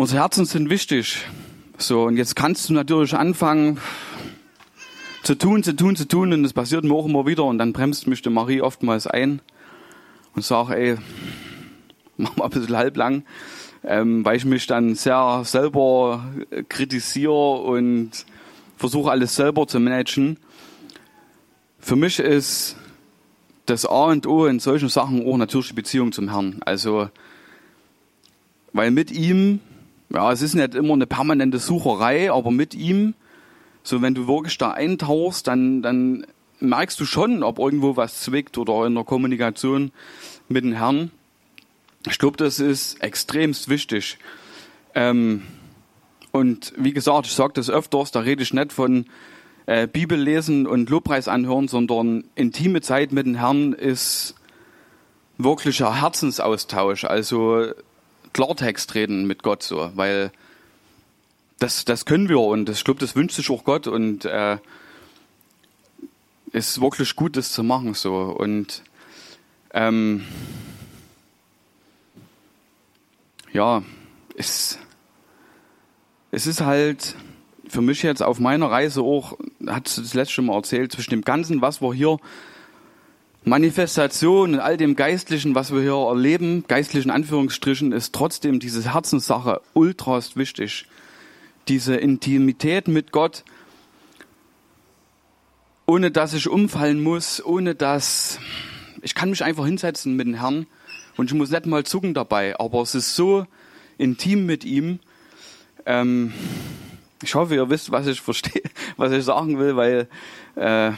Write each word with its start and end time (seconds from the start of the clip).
Unsere 0.00 0.20
Herzen 0.20 0.44
sind 0.44 0.70
wichtig. 0.70 1.26
So, 1.76 2.04
und 2.04 2.16
jetzt 2.16 2.36
kannst 2.36 2.68
du 2.68 2.72
natürlich 2.72 3.14
anfangen 3.14 3.80
zu 5.24 5.34
tun, 5.34 5.64
zu 5.64 5.74
tun, 5.74 5.96
zu 5.96 6.06
tun, 6.06 6.32
und 6.32 6.44
das 6.44 6.52
passiert 6.52 6.84
mir 6.84 6.94
auch 6.94 7.06
immer 7.06 7.26
wieder, 7.26 7.42
und 7.42 7.58
dann 7.58 7.72
bremst 7.72 8.06
mich 8.06 8.22
die 8.22 8.30
Marie 8.30 8.60
oftmals 8.60 9.08
ein 9.08 9.40
und 10.36 10.44
sagt, 10.44 10.70
ey, 10.70 10.98
mach 12.16 12.36
mal 12.36 12.44
ein 12.44 12.50
bisschen 12.50 12.76
halblang, 12.76 13.24
ähm, 13.82 14.24
weil 14.24 14.36
ich 14.36 14.44
mich 14.44 14.68
dann 14.68 14.94
sehr 14.94 15.42
selber 15.44 16.32
kritisiere 16.68 17.32
und 17.32 18.24
versuche 18.76 19.10
alles 19.10 19.34
selber 19.34 19.66
zu 19.66 19.80
managen. 19.80 20.38
Für 21.80 21.96
mich 21.96 22.20
ist 22.20 22.76
das 23.66 23.84
A 23.84 24.04
und 24.04 24.28
O 24.28 24.46
in 24.46 24.60
solchen 24.60 24.90
Sachen 24.90 25.26
auch 25.26 25.36
natürlich 25.38 25.70
die 25.70 25.74
Beziehung 25.74 26.12
zum 26.12 26.30
Herrn. 26.30 26.60
Also, 26.64 27.10
weil 28.72 28.92
mit 28.92 29.10
ihm, 29.10 29.58
ja, 30.10 30.32
es 30.32 30.42
ist 30.42 30.54
nicht 30.54 30.74
immer 30.74 30.94
eine 30.94 31.06
permanente 31.06 31.58
Sucherei, 31.58 32.32
aber 32.32 32.50
mit 32.50 32.74
ihm, 32.74 33.14
so 33.82 34.02
wenn 34.02 34.14
du 34.14 34.26
wirklich 34.26 34.58
da 34.58 34.70
eintauchst, 34.70 35.46
dann, 35.46 35.82
dann 35.82 36.26
merkst 36.60 36.98
du 36.98 37.04
schon, 37.04 37.42
ob 37.42 37.58
irgendwo 37.58 37.96
was 37.96 38.20
zwickt 38.20 38.58
oder 38.58 38.86
in 38.86 38.94
der 38.94 39.04
Kommunikation 39.04 39.92
mit 40.48 40.64
dem 40.64 40.72
Herrn. 40.72 41.10
Ich 42.08 42.18
glaube, 42.18 42.36
das 42.36 42.58
ist 42.58 43.02
extremst 43.02 43.68
wichtig. 43.68 44.18
Ähm, 44.94 45.42
und 46.32 46.72
wie 46.76 46.92
gesagt, 46.92 47.26
ich 47.26 47.32
sage 47.32 47.52
das 47.54 47.70
öfters, 47.70 48.10
da 48.10 48.20
rede 48.20 48.42
ich 48.42 48.52
nicht 48.52 48.72
von 48.72 49.06
äh, 49.66 49.86
Bibel 49.86 50.18
lesen 50.18 50.66
und 50.66 50.88
Lobpreis 50.88 51.28
anhören, 51.28 51.68
sondern 51.68 52.24
intime 52.34 52.80
Zeit 52.80 53.12
mit 53.12 53.26
dem 53.26 53.34
Herrn 53.34 53.72
ist 53.72 54.34
wirklicher 55.36 56.00
Herzensaustausch, 56.00 57.04
also 57.04 57.72
Klartext 58.32 58.94
reden 58.94 59.26
mit 59.26 59.42
Gott 59.42 59.62
so, 59.62 59.90
weil 59.94 60.30
das, 61.58 61.84
das 61.84 62.04
können 62.04 62.28
wir 62.28 62.40
und 62.40 62.68
ich 62.68 62.84
glaube, 62.84 63.00
das 63.00 63.16
wünscht 63.16 63.36
sich 63.36 63.50
auch 63.50 63.64
Gott 63.64 63.86
und 63.86 64.24
äh, 64.24 64.58
ist 66.52 66.80
wirklich 66.80 67.14
gut, 67.16 67.36
das 67.36 67.52
zu 67.52 67.62
machen 67.62 67.94
so 67.94 68.14
und 68.14 68.82
ähm, 69.72 70.24
ja, 73.52 73.82
es, 74.36 74.78
es 76.30 76.46
ist 76.46 76.60
halt 76.60 77.16
für 77.68 77.82
mich 77.82 78.02
jetzt 78.02 78.22
auf 78.22 78.40
meiner 78.40 78.70
Reise 78.70 79.02
auch, 79.02 79.38
hat 79.66 79.88
es 79.88 79.96
das 79.96 80.14
letzte 80.14 80.42
mal 80.42 80.56
erzählt, 80.56 80.92
zwischen 80.92 81.10
dem 81.10 81.22
Ganzen, 81.22 81.60
was 81.60 81.82
wir 81.82 81.92
hier 81.92 82.18
Manifestation 83.44 84.54
und 84.54 84.60
all 84.60 84.76
dem 84.76 84.96
Geistlichen, 84.96 85.54
was 85.54 85.72
wir 85.72 85.80
hier 85.80 85.94
erleben, 85.94 86.64
geistlichen 86.68 87.10
Anführungsstrichen, 87.10 87.92
ist 87.92 88.14
trotzdem 88.14 88.60
diese 88.60 88.92
Herzenssache 88.92 89.60
ultrast 89.74 90.36
wichtig. 90.36 90.86
Diese 91.68 91.96
Intimität 91.96 92.88
mit 92.88 93.12
Gott, 93.12 93.44
ohne 95.86 96.10
dass 96.10 96.34
ich 96.34 96.48
umfallen 96.48 97.02
muss, 97.02 97.44
ohne 97.44 97.74
dass 97.74 98.38
ich 99.02 99.14
kann 99.14 99.30
mich 99.30 99.44
einfach 99.44 99.64
hinsetzen 99.64 100.16
mit 100.16 100.26
dem 100.26 100.34
Herrn 100.34 100.66
und 101.16 101.30
ich 101.30 101.34
muss 101.34 101.50
nicht 101.50 101.66
mal 101.66 101.84
zucken 101.84 102.14
dabei, 102.14 102.58
aber 102.58 102.82
es 102.82 102.94
ist 102.94 103.14
so 103.14 103.46
intim 103.96 104.46
mit 104.46 104.64
ihm. 104.64 104.98
Ähm, 105.86 106.32
ich 107.22 107.34
hoffe, 107.34 107.54
ihr 107.54 107.70
wisst, 107.70 107.90
was 107.90 108.06
ich 108.06 108.20
verstehe, 108.20 108.62
was 108.96 109.12
ich 109.12 109.24
sagen 109.24 109.58
will, 109.58 109.76
weil 109.76 110.08
äh, 110.56 110.92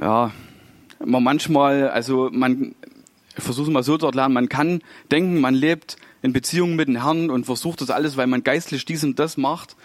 ja, 0.00 0.32
man 1.04 1.22
manchmal, 1.22 1.90
also 1.90 2.30
man 2.32 2.74
versucht 3.36 3.70
mal 3.70 3.82
so 3.82 3.96
dort 3.96 4.14
lernen, 4.14 4.34
man 4.34 4.48
kann 4.48 4.82
denken, 5.10 5.40
man 5.40 5.54
lebt 5.54 5.96
in 6.22 6.32
Beziehung 6.32 6.76
mit 6.76 6.88
dem 6.88 7.02
Herrn 7.02 7.30
und 7.30 7.46
versucht 7.46 7.80
das 7.80 7.90
alles, 7.90 8.16
weil 8.16 8.26
man 8.26 8.42
geistlich 8.42 8.84
dies 8.84 9.04
und 9.04 9.18
das 9.18 9.36
macht. 9.36 9.76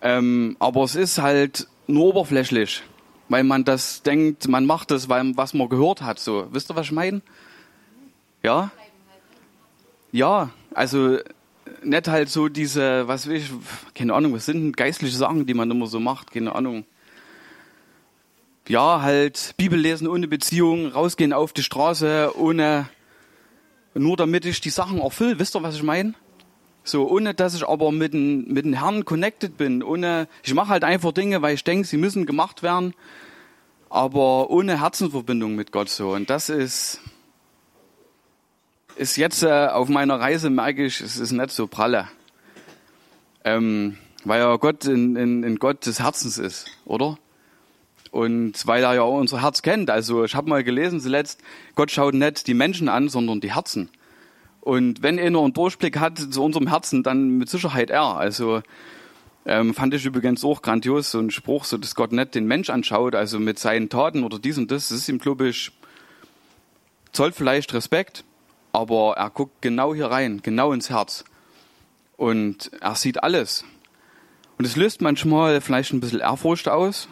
Ähm, 0.00 0.56
aber 0.58 0.84
es 0.84 0.94
ist 0.94 1.18
halt 1.18 1.66
nur 1.86 2.06
oberflächlich, 2.06 2.82
weil 3.28 3.44
man 3.44 3.64
das 3.64 4.02
denkt, 4.02 4.46
man 4.48 4.66
macht 4.66 4.90
das, 4.90 5.08
weil 5.08 5.36
was 5.36 5.54
man 5.54 5.68
gehört 5.68 6.02
hat. 6.02 6.18
So, 6.18 6.48
wisst 6.50 6.70
ihr, 6.70 6.76
was 6.76 6.86
ich 6.86 6.92
meine? 6.92 7.22
Ja. 8.42 8.70
Ja, 10.12 10.50
also 10.74 11.18
nicht 11.82 12.08
halt 12.08 12.28
so 12.28 12.48
diese, 12.48 13.08
was 13.08 13.26
will 13.26 13.36
ich, 13.36 13.50
keine 13.94 14.14
Ahnung, 14.14 14.34
was 14.34 14.46
sind 14.46 14.62
denn 14.62 14.72
geistliche 14.72 15.16
Sachen, 15.16 15.46
die 15.46 15.54
man 15.54 15.70
immer 15.70 15.86
so 15.86 16.00
macht, 16.00 16.30
keine 16.30 16.54
Ahnung. 16.54 16.84
Ja, 18.68 19.00
halt 19.00 19.54
Bibel 19.56 19.80
lesen 19.80 20.06
ohne 20.06 20.28
Beziehung, 20.28 20.88
rausgehen 20.92 21.32
auf 21.32 21.54
die 21.54 21.62
Straße, 21.62 22.34
ohne, 22.36 22.86
nur 23.94 24.18
damit 24.18 24.44
ich 24.44 24.60
die 24.60 24.68
Sachen 24.68 24.98
erfülle. 25.00 25.38
Wisst 25.38 25.56
ihr, 25.56 25.62
was 25.62 25.74
ich 25.74 25.82
meine? 25.82 26.12
So, 26.84 27.08
ohne 27.08 27.32
dass 27.32 27.54
ich 27.54 27.66
aber 27.66 27.90
mit 27.92 28.12
dem, 28.12 28.44
mit 28.48 28.66
dem 28.66 28.74
Herrn 28.74 29.06
connected 29.06 29.56
bin, 29.56 29.82
ohne, 29.82 30.28
ich 30.42 30.52
mache 30.52 30.68
halt 30.68 30.84
einfach 30.84 31.12
Dinge, 31.12 31.40
weil 31.40 31.54
ich 31.54 31.64
denke, 31.64 31.88
sie 31.88 31.96
müssen 31.96 32.26
gemacht 32.26 32.62
werden, 32.62 32.92
aber 33.88 34.50
ohne 34.50 34.82
Herzenverbindung 34.82 35.54
mit 35.54 35.72
Gott 35.72 35.88
so. 35.88 36.10
Und 36.10 36.28
das 36.28 36.50
ist, 36.50 37.00
ist 38.96 39.16
jetzt 39.16 39.44
äh, 39.44 39.68
auf 39.68 39.88
meiner 39.88 40.20
Reise, 40.20 40.50
merke 40.50 40.84
ich, 40.84 41.00
es 41.00 41.16
ist 41.16 41.32
nicht 41.32 41.52
so 41.52 41.68
pralle. 41.68 42.08
Ähm, 43.44 43.96
weil 44.24 44.40
ja 44.40 44.54
Gott 44.56 44.84
in, 44.84 45.16
in, 45.16 45.42
in 45.42 45.58
Gott 45.58 45.86
des 45.86 46.00
Herzens 46.00 46.36
ist, 46.36 46.66
oder? 46.84 47.16
Und 48.10 48.66
weil 48.66 48.82
er 48.82 48.94
ja 48.94 49.02
auch 49.02 49.18
unser 49.18 49.42
Herz 49.42 49.62
kennt. 49.62 49.90
Also 49.90 50.24
ich 50.24 50.34
habe 50.34 50.48
mal 50.48 50.64
gelesen 50.64 51.00
zuletzt, 51.00 51.40
Gott 51.74 51.90
schaut 51.90 52.14
nicht 52.14 52.46
die 52.46 52.54
Menschen 52.54 52.88
an, 52.88 53.08
sondern 53.08 53.40
die 53.40 53.54
Herzen. 53.54 53.90
Und 54.60 55.02
wenn 55.02 55.18
er 55.18 55.30
nur 55.30 55.44
einen 55.44 55.52
Durchblick 55.52 55.98
hat 55.98 56.18
zu 56.18 56.42
unserem 56.42 56.68
Herzen, 56.68 57.02
dann 57.02 57.38
mit 57.38 57.48
Sicherheit 57.48 57.90
er. 57.90 58.16
Also 58.16 58.62
ähm, 59.46 59.72
fand 59.72 59.94
ich 59.94 60.04
übrigens 60.04 60.44
auch 60.44 60.60
grandios, 60.60 61.10
so 61.10 61.18
ein 61.18 61.30
Spruch, 61.30 61.64
so 61.64 61.78
dass 61.78 61.94
Gott 61.94 62.12
nicht 62.12 62.34
den 62.34 62.46
Mensch 62.46 62.68
anschaut, 62.68 63.14
also 63.14 63.38
mit 63.38 63.58
seinen 63.58 63.88
Taten 63.88 64.24
oder 64.24 64.38
dies 64.38 64.58
und 64.58 64.70
das. 64.70 64.88
Das 64.88 64.98
ist 64.98 65.08
ihm, 65.08 65.18
glaube 65.18 65.48
ich, 65.48 65.72
zollt 67.12 67.34
vielleicht 67.34 67.72
Respekt, 67.72 68.24
aber 68.72 69.14
er 69.16 69.30
guckt 69.30 69.62
genau 69.62 69.94
hier 69.94 70.06
rein, 70.06 70.40
genau 70.42 70.72
ins 70.72 70.90
Herz. 70.90 71.24
Und 72.18 72.70
er 72.80 72.94
sieht 72.94 73.22
alles. 73.22 73.64
Und 74.58 74.64
es 74.64 74.76
löst 74.76 75.00
manchmal 75.00 75.60
vielleicht 75.60 75.92
ein 75.92 76.00
bisschen 76.00 76.20
Ehrfurcht 76.20 76.68
aus, 76.68 77.08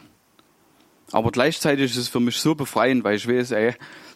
aber 1.13 1.31
gleichzeitig 1.31 1.93
ist 1.93 1.97
es 1.97 2.09
für 2.09 2.21
mich 2.21 2.39
so 2.39 2.55
befreiend, 2.55 3.05
weil 3.05 3.17
ich 3.17 3.29
weiß, 3.29 3.53
ey, 3.53 3.75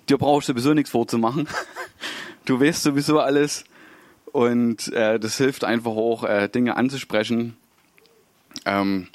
dir 0.08 0.18
brauchst 0.18 0.48
du 0.48 0.52
sowieso 0.52 0.74
nichts 0.74 0.90
vorzumachen. 0.90 1.48
Du 2.46 2.58
weißt 2.58 2.82
sowieso 2.82 3.20
alles. 3.20 3.64
Und 4.32 4.88
äh, 4.94 5.20
das 5.20 5.36
hilft 5.36 5.62
einfach 5.62 5.92
auch, 5.92 6.24
äh, 6.24 6.48
Dinge 6.48 6.74
anzusprechen. 6.76 7.56
Ähm, 8.64 9.08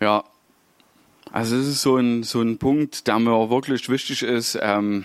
ja, 0.00 0.24
also 1.30 1.56
es 1.56 1.68
ist 1.68 1.82
so 1.82 1.96
ein, 1.96 2.24
so 2.24 2.42
ein 2.42 2.58
Punkt, 2.58 3.06
der 3.06 3.20
mir 3.20 3.48
wirklich 3.48 3.88
wichtig 3.88 4.22
ist. 4.22 4.58
Ähm, 4.60 5.04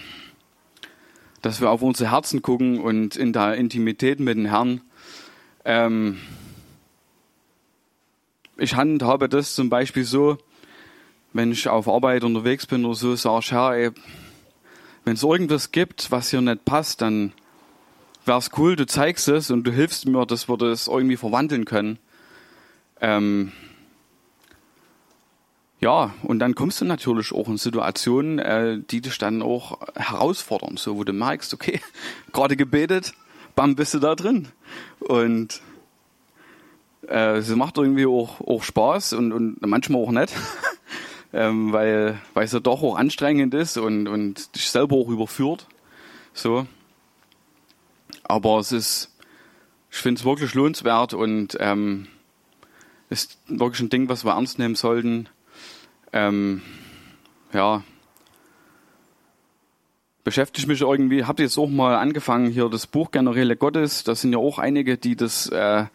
dass 1.41 1.59
wir 1.59 1.69
auf 1.69 1.81
unsere 1.81 2.11
Herzen 2.11 2.41
gucken 2.41 2.79
und 2.79 3.15
in 3.15 3.33
der 3.33 3.55
Intimität 3.55 4.19
mit 4.19 4.37
dem 4.37 4.45
Herrn. 4.45 4.81
Ähm, 5.65 6.19
ich 8.57 8.75
handhabe 8.75 9.27
das 9.27 9.55
zum 9.55 9.69
Beispiel 9.69 10.03
so, 10.03 10.37
wenn 11.33 11.51
ich 11.51 11.67
auf 11.67 11.87
Arbeit 11.87 12.23
unterwegs 12.23 12.65
bin 12.65 12.85
oder 12.85 12.95
so, 12.95 13.15
sage 13.15 13.39
ich, 13.39 13.51
Herr, 13.51 13.91
wenn 15.05 15.13
es 15.13 15.23
irgendwas 15.23 15.71
gibt, 15.71 16.11
was 16.11 16.29
hier 16.29 16.41
nicht 16.41 16.65
passt, 16.65 17.01
dann 17.01 17.33
wäre 18.25 18.37
es 18.37 18.51
cool, 18.57 18.75
du 18.75 18.85
zeigst 18.85 19.27
es 19.27 19.49
und 19.49 19.63
du 19.63 19.71
hilfst 19.71 20.05
mir, 20.07 20.25
dass 20.25 20.47
wir 20.47 20.57
das 20.57 20.87
irgendwie 20.87 21.17
verwandeln 21.17 21.65
können. 21.65 21.97
Ähm, 22.99 23.51
ja, 25.79 26.13
und 26.21 26.37
dann 26.37 26.53
kommst 26.53 26.79
du 26.79 26.85
natürlich 26.85 27.33
auch 27.33 27.47
in 27.47 27.57
Situationen, 27.57 28.37
äh, 28.37 28.79
die 28.79 29.01
dich 29.01 29.17
dann 29.17 29.41
auch 29.41 29.79
herausfordern, 29.95 30.77
so 30.77 30.95
wo 30.95 31.03
du 31.03 31.11
merkst, 31.11 31.53
okay, 31.55 31.81
gerade 32.33 32.55
gebetet, 32.55 33.13
bam, 33.55 33.75
bist 33.75 33.95
du 33.95 33.99
da 33.99 34.13
drin. 34.13 34.49
Und 34.99 35.59
äh, 37.07 37.37
es 37.37 37.49
macht 37.49 37.77
irgendwie 37.77 38.05
auch, 38.05 38.41
auch 38.41 38.61
Spaß 38.61 39.13
und, 39.13 39.31
und 39.31 39.65
manchmal 39.65 40.03
auch 40.03 40.11
nicht, 40.11 40.31
ähm, 41.33 41.71
weil, 41.71 42.19
weil 42.33 42.45
es 42.45 42.51
ja 42.51 42.59
doch 42.59 42.83
auch 42.83 42.95
anstrengend 42.95 43.53
ist 43.53 43.77
und, 43.77 44.07
und 44.07 44.55
dich 44.55 44.69
selber 44.69 44.95
auch 44.95 45.09
überführt. 45.09 45.67
So. 46.33 46.67
Aber 48.23 48.59
es 48.59 48.71
ist, 48.71 49.15
ich 49.89 49.97
finde 49.97 50.19
es 50.19 50.25
wirklich 50.25 50.53
lohnenswert 50.53 51.13
und 51.13 51.57
ähm, 51.59 52.07
ist 53.09 53.37
wirklich 53.47 53.81
ein 53.81 53.89
Ding, 53.89 54.09
was 54.09 54.23
wir 54.23 54.31
ernst 54.31 54.59
nehmen 54.59 54.75
sollten 54.75 55.27
ähm, 56.13 56.61
ja, 57.53 57.83
beschäftige 60.23 60.67
mich 60.67 60.81
irgendwie, 60.81 61.25
habe 61.25 61.43
jetzt 61.43 61.57
auch 61.57 61.69
mal 61.69 61.95
angefangen 61.95 62.51
hier 62.51 62.69
das 62.69 62.87
Buch 62.87 63.11
Generäle 63.11 63.55
Gottes, 63.55 64.03
da 64.03 64.15
sind 64.15 64.33
ja 64.33 64.39
auch 64.39 64.59
einige, 64.59 64.97
die 64.97 65.15
das 65.15 65.47
äh, 65.47 65.85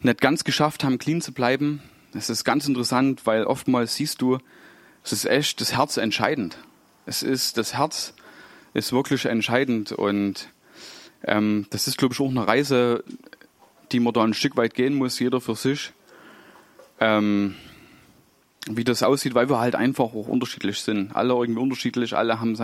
nicht 0.00 0.20
ganz 0.20 0.44
geschafft 0.44 0.84
haben, 0.84 0.98
clean 0.98 1.20
zu 1.20 1.32
bleiben. 1.32 1.82
Das 2.12 2.28
ist 2.28 2.44
ganz 2.44 2.66
interessant, 2.66 3.24
weil 3.24 3.44
oftmals 3.44 3.94
siehst 3.94 4.20
du, 4.20 4.38
es 5.04 5.12
ist 5.12 5.24
echt 5.24 5.60
das 5.60 5.76
Herz 5.76 5.96
entscheidend. 5.96 6.58
Es 7.06 7.22
ist, 7.22 7.58
das 7.58 7.74
Herz 7.74 8.14
ist 8.74 8.92
wirklich 8.92 9.26
entscheidend 9.26 9.92
und 9.92 10.48
Ähm, 11.24 11.66
das 11.70 11.86
ist, 11.86 11.98
glaube 11.98 12.14
ich, 12.14 12.20
auch 12.20 12.28
eine 12.28 12.46
Reise, 12.46 13.04
die 13.92 14.00
man 14.00 14.12
da 14.12 14.24
ein 14.24 14.34
Stück 14.34 14.56
weit 14.56 14.74
gehen 14.74 14.94
muss, 14.94 15.20
jeder 15.20 15.40
für 15.40 15.54
sich. 15.54 15.92
Ähm, 16.98 17.54
wie 18.68 18.84
das 18.84 19.02
aussieht, 19.02 19.34
weil 19.34 19.48
wir 19.48 19.58
halt 19.58 19.74
einfach 19.74 20.14
auch 20.14 20.28
unterschiedlich 20.28 20.80
sind. 20.80 21.14
Alle 21.14 21.34
irgendwie 21.34 21.60
unterschiedlich, 21.60 22.16
alle 22.16 22.40
haben 22.40 22.56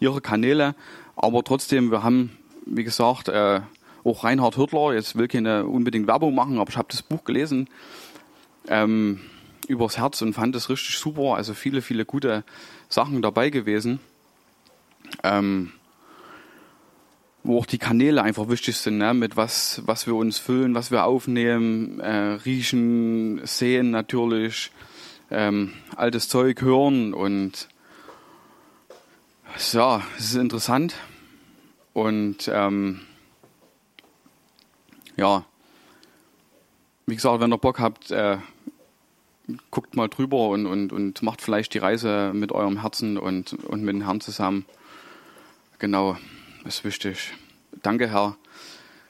ihre 0.00 0.20
Kanäle, 0.20 0.74
aber 1.16 1.42
trotzdem, 1.42 1.90
wir 1.90 2.02
haben, 2.02 2.36
wie 2.66 2.84
gesagt, 2.84 3.28
äh, 3.28 3.60
auch 4.04 4.24
Reinhard 4.24 4.56
Hürtler, 4.56 4.94
jetzt 4.94 5.16
will 5.16 5.28
keine 5.28 5.66
unbedingt 5.66 6.06
Werbung 6.06 6.34
machen, 6.34 6.58
aber 6.58 6.70
ich 6.70 6.76
habe 6.76 6.88
das 6.90 7.02
Buch 7.02 7.24
gelesen 7.24 7.68
ähm, 8.68 9.20
übers 9.68 9.98
Herz 9.98 10.22
und 10.22 10.34
fand 10.34 10.56
es 10.56 10.68
richtig 10.68 10.98
super. 10.98 11.36
Also 11.36 11.54
viele, 11.54 11.82
viele 11.82 12.04
gute 12.04 12.44
Sachen 12.88 13.22
dabei 13.22 13.50
gewesen. 13.50 14.00
Ähm, 15.22 15.72
wo 17.44 17.60
auch 17.60 17.66
die 17.66 17.78
Kanäle 17.78 18.22
einfach 18.22 18.48
wichtig 18.48 18.76
sind, 18.76 18.98
ne? 18.98 19.14
mit 19.14 19.36
was, 19.36 19.80
was 19.86 20.06
wir 20.06 20.14
uns 20.14 20.38
füllen, 20.38 20.74
was 20.74 20.90
wir 20.90 21.04
aufnehmen, 21.04 21.98
äh, 22.00 22.34
riechen, 22.44 23.40
sehen 23.46 23.90
natürlich, 23.90 24.70
ähm, 25.30 25.72
altes 25.96 26.28
Zeug 26.28 26.60
hören 26.60 27.14
und 27.14 27.68
ja, 29.72 30.02
es 30.18 30.26
ist 30.26 30.34
interessant 30.34 30.94
und 31.94 32.50
ähm, 32.52 33.00
ja, 35.16 35.44
wie 37.06 37.14
gesagt, 37.14 37.40
wenn 37.40 37.52
ihr 37.52 37.58
Bock 37.58 37.80
habt, 37.80 38.10
äh, 38.10 38.36
guckt 39.70 39.96
mal 39.96 40.08
drüber 40.08 40.48
und, 40.48 40.66
und, 40.66 40.92
und 40.92 41.22
macht 41.22 41.42
vielleicht 41.42 41.74
die 41.74 41.78
Reise 41.78 42.32
mit 42.34 42.52
eurem 42.52 42.80
Herzen 42.80 43.18
und, 43.18 43.52
und 43.64 43.82
mit 43.82 43.94
dem 43.94 44.02
Herrn 44.02 44.20
zusammen. 44.20 44.64
Genau, 45.78 46.16
ist 46.64 46.84
wichtig. 46.84 47.34
Danke, 47.82 48.10
Herr, 48.10 48.36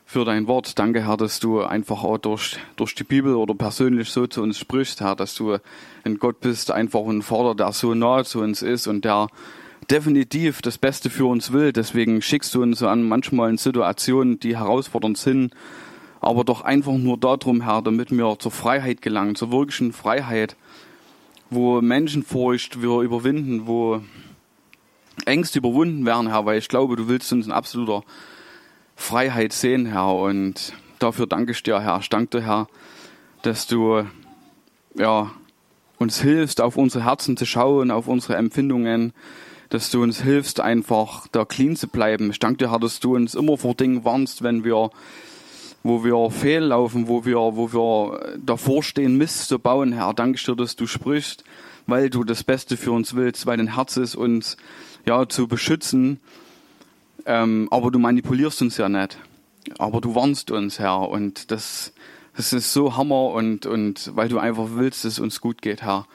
für 0.05 0.25
dein 0.25 0.47
Wort. 0.47 0.79
Danke, 0.79 1.07
Herr, 1.07 1.17
dass 1.17 1.41
du 1.41 1.63
einfach 1.63 2.03
auch 2.03 2.19
durch, 2.19 2.57
durch 2.77 2.95
die 2.95 3.05
Bibel 3.05 3.35
oder 3.35 3.55
persönlich 3.55 4.11
so 4.11 4.27
zu 4.27 4.43
uns 4.43 4.59
sprichst, 4.59 5.01
Herr, 5.01 5.17
dass 5.17 5.35
du 5.35 5.59
ein 6.05 6.19
Gott 6.19 6.41
bist, 6.41 6.71
einfach 6.71 7.07
ein 7.07 7.23
Vater, 7.23 7.55
der 7.55 7.73
so 7.73 7.95
nahe 7.95 8.25
zu 8.25 8.41
uns 8.41 8.63
ist 8.63 8.87
und 8.87 9.05
der 9.05 9.29
definitiv 9.91 10.63
das 10.63 10.79
Beste 10.79 11.11
für 11.11 11.27
uns 11.27 11.53
will. 11.53 11.73
Deswegen 11.73 12.23
schickst 12.23 12.55
du 12.55 12.63
uns 12.63 12.83
an 12.83 13.03
manchmal 13.03 13.51
in 13.51 13.59
Situationen, 13.59 14.39
die 14.41 14.57
herausfordernd 14.57 15.19
sind, 15.19 15.55
aber 16.21 16.45
doch 16.45 16.63
einfach 16.63 16.95
nur 16.95 17.17
darum, 17.19 17.63
Herr, 17.63 17.83
damit 17.83 18.11
wir 18.11 18.39
zur 18.39 18.53
Freiheit 18.53 19.03
gelangen, 19.03 19.35
zur 19.35 19.53
wirklichen 19.53 19.93
Freiheit, 19.93 20.57
wo 21.51 21.81
Menschenfurcht 21.81 22.83
wir 22.83 23.01
überwinden, 23.01 23.67
wo 23.67 24.03
Ängste 25.25 25.59
überwunden 25.59 26.05
werden, 26.05 26.29
Herr, 26.29 26.47
weil 26.47 26.59
ich 26.59 26.69
glaube, 26.69 26.97
du 26.97 27.09
willst 27.09 27.33
uns 27.33 27.47
in 27.47 27.53
absoluter 27.53 28.05
Freiheit 28.97 29.53
sehen, 29.53 29.87
Herr, 29.87 30.15
und 30.15 30.73
dafür 30.99 31.27
danke 31.27 31.53
ich 31.53 31.63
dir, 31.63 31.81
Herr. 31.81 31.99
Ich 32.01 32.09
danke 32.09 32.39
dir, 32.39 32.47
Herr, 32.47 32.69
dass 33.43 33.67
du 33.67 34.05
ja, 34.95 35.31
uns 35.99 36.21
hilfst, 36.21 36.61
auf 36.61 36.77
unsere 36.77 37.05
Herzen 37.05 37.37
zu 37.37 37.47
schauen, 37.47 37.91
auf 37.91 38.09
unsere 38.09 38.37
Empfindungen, 38.37 39.13
dass 39.69 39.91
du 39.91 40.03
uns 40.03 40.23
hilfst, 40.23 40.61
einfach 40.61 41.27
da 41.29 41.45
clean 41.45 41.77
zu 41.77 41.89
bleiben. 41.89 42.31
Ich 42.31 42.39
danke 42.39 42.59
dir, 42.59 42.71
Herr, 42.71 42.81
dass 42.81 43.01
du 43.01 43.15
uns 43.15 43.35
immer 43.35 43.57
vor 43.57 43.75
Dingen 43.75 44.05
warnst, 44.05 44.43
wenn 44.43 44.65
wir 44.65 44.91
wo 45.83 46.05
wir 46.05 46.31
fehllaufen, 46.31 47.09
wo 47.09 47.25
wir, 47.25 47.37
wo 47.37 47.73
wir 47.73 48.37
davor 48.45 48.83
stehen, 48.83 49.17
Mist 49.17 49.49
zu 49.49 49.59
bauen, 49.59 49.93
Herr. 49.93 50.13
Danke 50.15 50.43
dir, 50.43 50.57
dass 50.57 50.77
du 50.77 50.87
sprichst, 50.87 51.45
weil 51.87 52.11
du 52.11 52.25
das 52.25 52.45
Beste 52.45 52.77
für 52.77 52.93
uns 52.93 53.15
willst, 53.15 53.47
weil 53.47 53.57
dein 53.57 53.75
Herz 53.75 53.97
ist, 53.97 54.15
uns 54.15 54.57
ja 55.07 55.29
zu 55.29 55.49
beschützen. 55.49 56.21
Ähm, 57.27 57.69
aber 57.71 57.91
du 57.91 57.99
manipulierst 57.99 58.63
uns 58.63 58.77
ja 58.77 58.89
nicht. 58.89 59.19
Aber 59.79 60.01
du 60.01 60.15
warnst 60.15 60.51
uns, 60.51 60.79
Herr. 60.79 61.09
Und 61.09 61.51
das, 61.51 61.93
das 62.37 62.53
ist 62.53 62.73
so 62.73 62.97
Hammer 62.97 63.31
und, 63.31 63.67
und 63.67 64.13
weil 64.15 64.29
du 64.29 64.39
einfach 64.39 64.69
willst, 64.73 65.05
dass 65.05 65.15
es 65.15 65.19
uns 65.19 65.41
gut 65.41 65.63
geht, 65.63 65.83
Herr. 65.83 66.07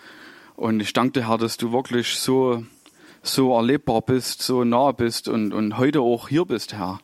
Und 0.56 0.82
ich 0.82 0.94
danke 0.94 1.20
dir, 1.20 1.28
Herr, 1.28 1.38
dass 1.38 1.58
du 1.58 1.72
wirklich 1.72 2.16
so, 2.16 2.64
so 3.22 3.56
erlebbar 3.56 4.02
bist, 4.02 4.42
so 4.42 4.64
nah 4.64 4.92
bist 4.92 5.28
und, 5.28 5.54
und 5.54 5.78
heute 5.78 6.02
auch 6.02 6.30
hier 6.30 6.46
bist, 6.46 6.74
Herr. 6.74 7.00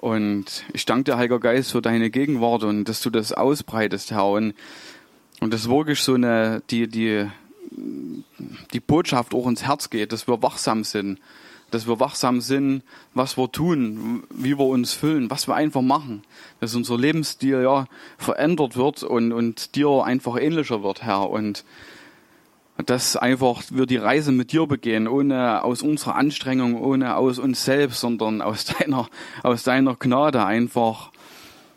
Und 0.00 0.64
ich 0.72 0.86
danke 0.86 1.04
dir, 1.04 1.18
Heiliger 1.18 1.38
Geist, 1.38 1.72
für 1.72 1.82
deine 1.82 2.08
Gegenwart 2.08 2.64
und 2.64 2.84
dass 2.84 3.02
du 3.02 3.10
das 3.10 3.34
ausbreitest, 3.34 4.12
Herr. 4.12 4.30
Und, 4.30 4.54
und 5.40 5.52
das 5.52 5.68
wirklich 5.68 6.00
so 6.00 6.14
eine, 6.14 6.62
die, 6.70 6.88
die, 6.88 7.26
die 8.72 8.80
Botschaft 8.80 9.34
auch 9.34 9.46
ins 9.46 9.64
Herz 9.64 9.90
geht, 9.90 10.12
dass 10.12 10.26
wir 10.26 10.42
wachsam 10.42 10.84
sind, 10.84 11.20
dass 11.70 11.86
wir 11.86 12.00
wachsam 12.00 12.40
sind, 12.40 12.82
was 13.12 13.36
wir 13.36 13.52
tun, 13.52 14.22
wie 14.30 14.58
wir 14.58 14.64
uns 14.64 14.94
füllen, 14.94 15.30
was 15.30 15.46
wir 15.48 15.54
einfach 15.54 15.82
machen, 15.82 16.22
dass 16.60 16.74
unser 16.74 16.96
Lebensstil 16.96 17.60
ja 17.62 17.86
verändert 18.16 18.78
wird 18.78 19.02
und, 19.02 19.34
und 19.34 19.74
dir 19.76 20.02
einfach 20.02 20.40
ähnlicher 20.40 20.82
wird, 20.82 21.02
Herr. 21.02 21.28
Und 21.28 21.62
dass 22.86 23.16
einfach 23.16 23.62
wir 23.70 23.86
die 23.86 23.96
Reise 23.96 24.32
mit 24.32 24.52
dir 24.52 24.66
begehen, 24.66 25.08
ohne 25.08 25.62
aus 25.64 25.82
unserer 25.82 26.16
Anstrengung, 26.16 26.80
ohne 26.80 27.16
aus 27.16 27.38
uns 27.38 27.64
selbst, 27.64 28.00
sondern 28.00 28.42
aus 28.42 28.64
deiner, 28.78 29.08
aus 29.42 29.62
deiner 29.62 29.96
Gnade 29.96 30.44
einfach, 30.44 31.10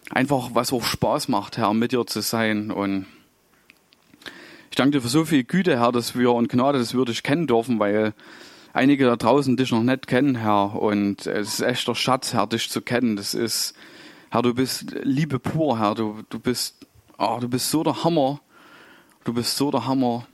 einfach 0.10 0.52
was 0.54 0.74
auch 0.74 0.84
Spaß 0.84 1.28
macht, 1.28 1.58
Herr, 1.58 1.74
mit 1.74 1.92
dir 1.92 2.06
zu 2.06 2.22
sein. 2.22 2.72
Und 2.72 3.06
ich 4.70 4.76
danke 4.76 4.98
dir 4.98 5.02
für 5.02 5.10
so 5.10 5.26
viel 5.26 5.44
Güte, 5.44 5.80
Herr, 5.80 5.92
dass 5.92 6.18
wir 6.18 6.32
und 6.32 6.50
Gnade, 6.50 6.80
dass 6.80 6.94
wir 6.94 7.06
dich 7.06 7.24
kennen 7.24 7.48
dürfen, 7.48 7.80
weil 7.80 8.14
einige 8.74 9.06
da 9.06 9.16
draußen 9.16 9.56
dich 9.56 9.72
noch 9.72 9.84
nicht 9.84 10.08
kennen, 10.08 10.36
Herr. 10.36 10.76
Und 10.76 11.28
es 11.28 11.54
ist 11.54 11.62
echt 11.62 11.88
der 11.88 11.96
Schatz, 11.96 12.34
Herr, 12.34 12.48
dich 12.48 12.70
zu 12.70 12.82
kennen. 12.82 13.16
Das 13.16 13.34
ist, 13.34 13.74
Herr, 14.32 14.42
du 14.42 14.54
bist 14.54 14.96
Liebe 15.04 15.40
pur, 15.40 15.80
Herr. 15.80 15.96
Du, 15.96 16.24
du 16.30 16.40
bist, 16.40 16.88
oh, 17.18 17.38
du 17.40 17.48
bist 17.48 17.70
so 17.70 17.84
der 17.84 18.04
Hammer. 18.04 18.40
Du 19.24 19.34
bist 19.34 19.56
so 19.56 19.72
der 19.72 19.86
Hammer. 19.86 20.28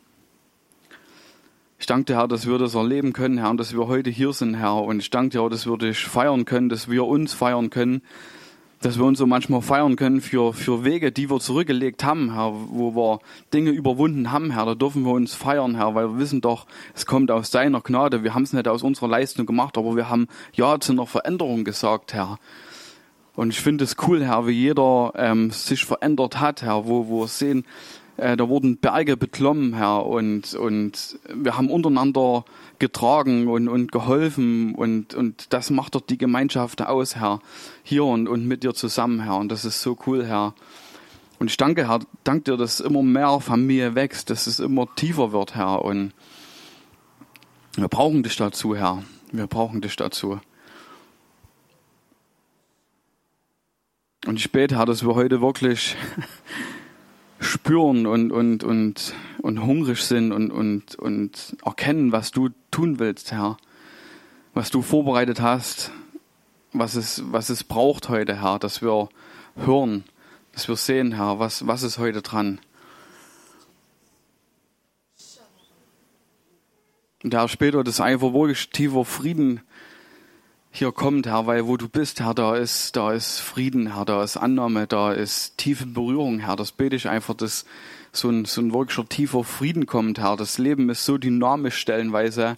Ich 1.81 1.85
danke 1.85 2.05
dir, 2.05 2.17
Herr, 2.17 2.27
dass 2.27 2.45
wir 2.45 2.57
das 2.57 2.75
erleben 2.75 3.13
können, 3.13 3.37
Herr, 3.37 3.51
und 3.51 3.57
dass 3.57 3.73
wir 3.73 3.87
heute 3.87 4.09
hier 4.09 4.33
sind, 4.33 4.55
Herr. 4.55 4.83
Und 4.83 4.99
ich 4.99 5.11
danke 5.11 5.29
dir 5.29 5.41
auch, 5.41 5.49
dass 5.49 5.65
wir 5.65 5.77
dich 5.77 5.97
feiern 5.99 6.43
können, 6.43 6.67
dass 6.67 6.89
wir 6.89 7.05
uns 7.05 7.33
feiern 7.33 7.69
können, 7.69 8.01
dass 8.81 8.97
wir 8.97 9.05
uns 9.05 9.17
so 9.17 9.25
manchmal 9.25 9.61
feiern 9.61 9.95
können 9.95 10.19
für, 10.19 10.51
für 10.51 10.83
Wege, 10.83 11.13
die 11.13 11.29
wir 11.29 11.39
zurückgelegt 11.39 12.03
haben, 12.03 12.33
Herr, 12.33 12.51
wo 12.53 12.95
wir 12.97 13.21
Dinge 13.53 13.69
überwunden 13.69 14.29
haben, 14.33 14.51
Herr. 14.51 14.65
Da 14.65 14.75
dürfen 14.75 15.03
wir 15.03 15.13
uns 15.13 15.35
feiern, 15.35 15.75
Herr, 15.75 15.95
weil 15.95 16.09
wir 16.09 16.19
wissen 16.19 16.41
doch, 16.41 16.67
es 16.93 17.05
kommt 17.05 17.31
aus 17.31 17.49
deiner 17.49 17.79
Gnade. 17.79 18.25
Wir 18.25 18.33
haben 18.33 18.43
es 18.43 18.51
nicht 18.51 18.67
aus 18.67 18.83
unserer 18.83 19.07
Leistung 19.07 19.45
gemacht, 19.45 19.77
aber 19.77 19.95
wir 19.95 20.09
haben 20.09 20.27
Ja 20.53 20.81
zu 20.81 20.91
einer 20.91 21.05
Veränderung 21.05 21.63
gesagt, 21.63 22.13
Herr. 22.13 22.39
Und 23.37 23.51
ich 23.51 23.61
finde 23.61 23.85
es 23.85 23.95
cool, 24.05 24.25
Herr, 24.25 24.47
wie 24.47 24.51
jeder 24.51 25.13
ähm, 25.15 25.49
sich 25.51 25.85
verändert 25.85 26.41
hat, 26.41 26.61
Herr, 26.61 26.87
wo, 26.87 27.07
wo 27.07 27.21
wir 27.21 27.27
sehen, 27.29 27.63
äh, 28.19 28.37
da 28.37 28.49
wurden 28.49 28.77
Berge 28.77 29.17
beklommen, 29.17 29.73
Herr, 29.73 30.05
und, 30.05 30.53
und 30.53 31.19
wir 31.33 31.57
haben 31.57 31.69
untereinander 31.69 32.45
getragen 32.77 33.47
und, 33.47 33.67
und 33.67 33.91
geholfen 33.91 34.75
und, 34.75 35.13
und 35.13 35.53
das 35.53 35.69
macht 35.69 35.95
doch 35.95 36.01
die 36.01 36.17
Gemeinschaft 36.17 36.81
aus, 36.81 37.15
Herr, 37.15 37.39
hier 37.83 38.03
und, 38.03 38.27
und 38.27 38.45
mit 38.47 38.63
dir 38.63 38.73
zusammen, 38.73 39.21
Herr, 39.21 39.37
und 39.37 39.49
das 39.49 39.65
ist 39.65 39.81
so 39.81 39.97
cool, 40.05 40.25
Herr. 40.25 40.53
Und 41.39 41.49
ich 41.49 41.57
danke, 41.57 41.87
Herr, 41.87 41.99
danke 42.23 42.51
dir, 42.51 42.57
dass 42.57 42.81
immer 42.81 43.01
mehr 43.01 43.39
Familie 43.39 43.95
wächst, 43.95 44.29
dass 44.29 44.47
es 44.47 44.59
immer 44.59 44.87
tiefer 44.95 45.31
wird, 45.31 45.55
Herr, 45.55 45.83
und 45.83 46.11
wir 47.75 47.87
brauchen 47.87 48.23
dich 48.23 48.35
dazu, 48.35 48.75
Herr, 48.75 49.03
wir 49.31 49.47
brauchen 49.47 49.81
dich 49.81 49.95
dazu. 49.95 50.39
Und 54.25 54.35
ich 54.35 54.51
bete, 54.51 54.77
Herr, 54.77 54.85
dass 54.85 55.05
wir 55.05 55.15
heute 55.15 55.39
wirklich 55.41 55.95
spüren 57.49 58.05
und, 58.05 58.31
und, 58.31 58.63
und, 58.63 59.13
und 59.41 59.65
hungrig 59.65 60.03
sind 60.03 60.31
und, 60.31 60.51
und, 60.51 60.95
und 60.95 61.57
erkennen, 61.65 62.11
was 62.11 62.31
du 62.31 62.49
tun 62.71 62.99
willst, 62.99 63.31
Herr. 63.31 63.57
Was 64.53 64.69
du 64.69 64.81
vorbereitet 64.81 65.41
hast, 65.41 65.91
was 66.71 66.95
es, 66.95 67.23
was 67.31 67.49
es 67.49 67.63
braucht 67.63 68.09
heute, 68.09 68.41
Herr, 68.41 68.59
dass 68.59 68.81
wir 68.81 69.09
hören, 69.55 70.03
dass 70.53 70.67
wir 70.67 70.75
sehen, 70.75 71.13
Herr, 71.13 71.39
was, 71.39 71.65
was 71.67 71.83
ist 71.83 71.97
heute 71.97 72.21
dran. 72.21 72.59
Und 77.23 77.33
Herr, 77.33 77.47
später 77.47 77.83
das 77.83 77.99
einfach 77.99 78.33
wirklich 78.33 78.69
tiefer 78.69 79.03
Frieden 79.03 79.61
hier 80.71 80.91
kommt, 80.91 81.25
Herr, 81.25 81.47
weil 81.47 81.67
wo 81.67 81.77
du 81.77 81.89
bist, 81.89 82.19
Herr, 82.19 82.33
da 82.33 82.55
ist, 82.55 82.95
da 82.95 83.11
ist 83.11 83.39
Frieden, 83.39 83.95
Herr, 83.95 84.05
da 84.05 84.23
ist 84.23 84.37
Annahme, 84.37 84.87
da 84.87 85.11
ist 85.11 85.57
tiefe 85.57 85.85
Berührung, 85.85 86.39
Herr. 86.39 86.55
Das 86.55 86.71
bete 86.71 86.95
ich 86.95 87.09
einfach, 87.09 87.33
dass 87.33 87.65
so 88.11 88.29
ein, 88.29 88.45
so 88.45 88.61
ein 88.61 88.73
wirklicher 88.73 89.07
tiefer 89.07 89.43
Frieden 89.43 89.85
kommt, 89.87 90.19
Herr. 90.19 90.35
Das 90.35 90.57
Leben 90.57 90.89
ist 90.89 91.05
so 91.05 91.17
dynamisch 91.17 91.77
stellenweise. 91.77 92.57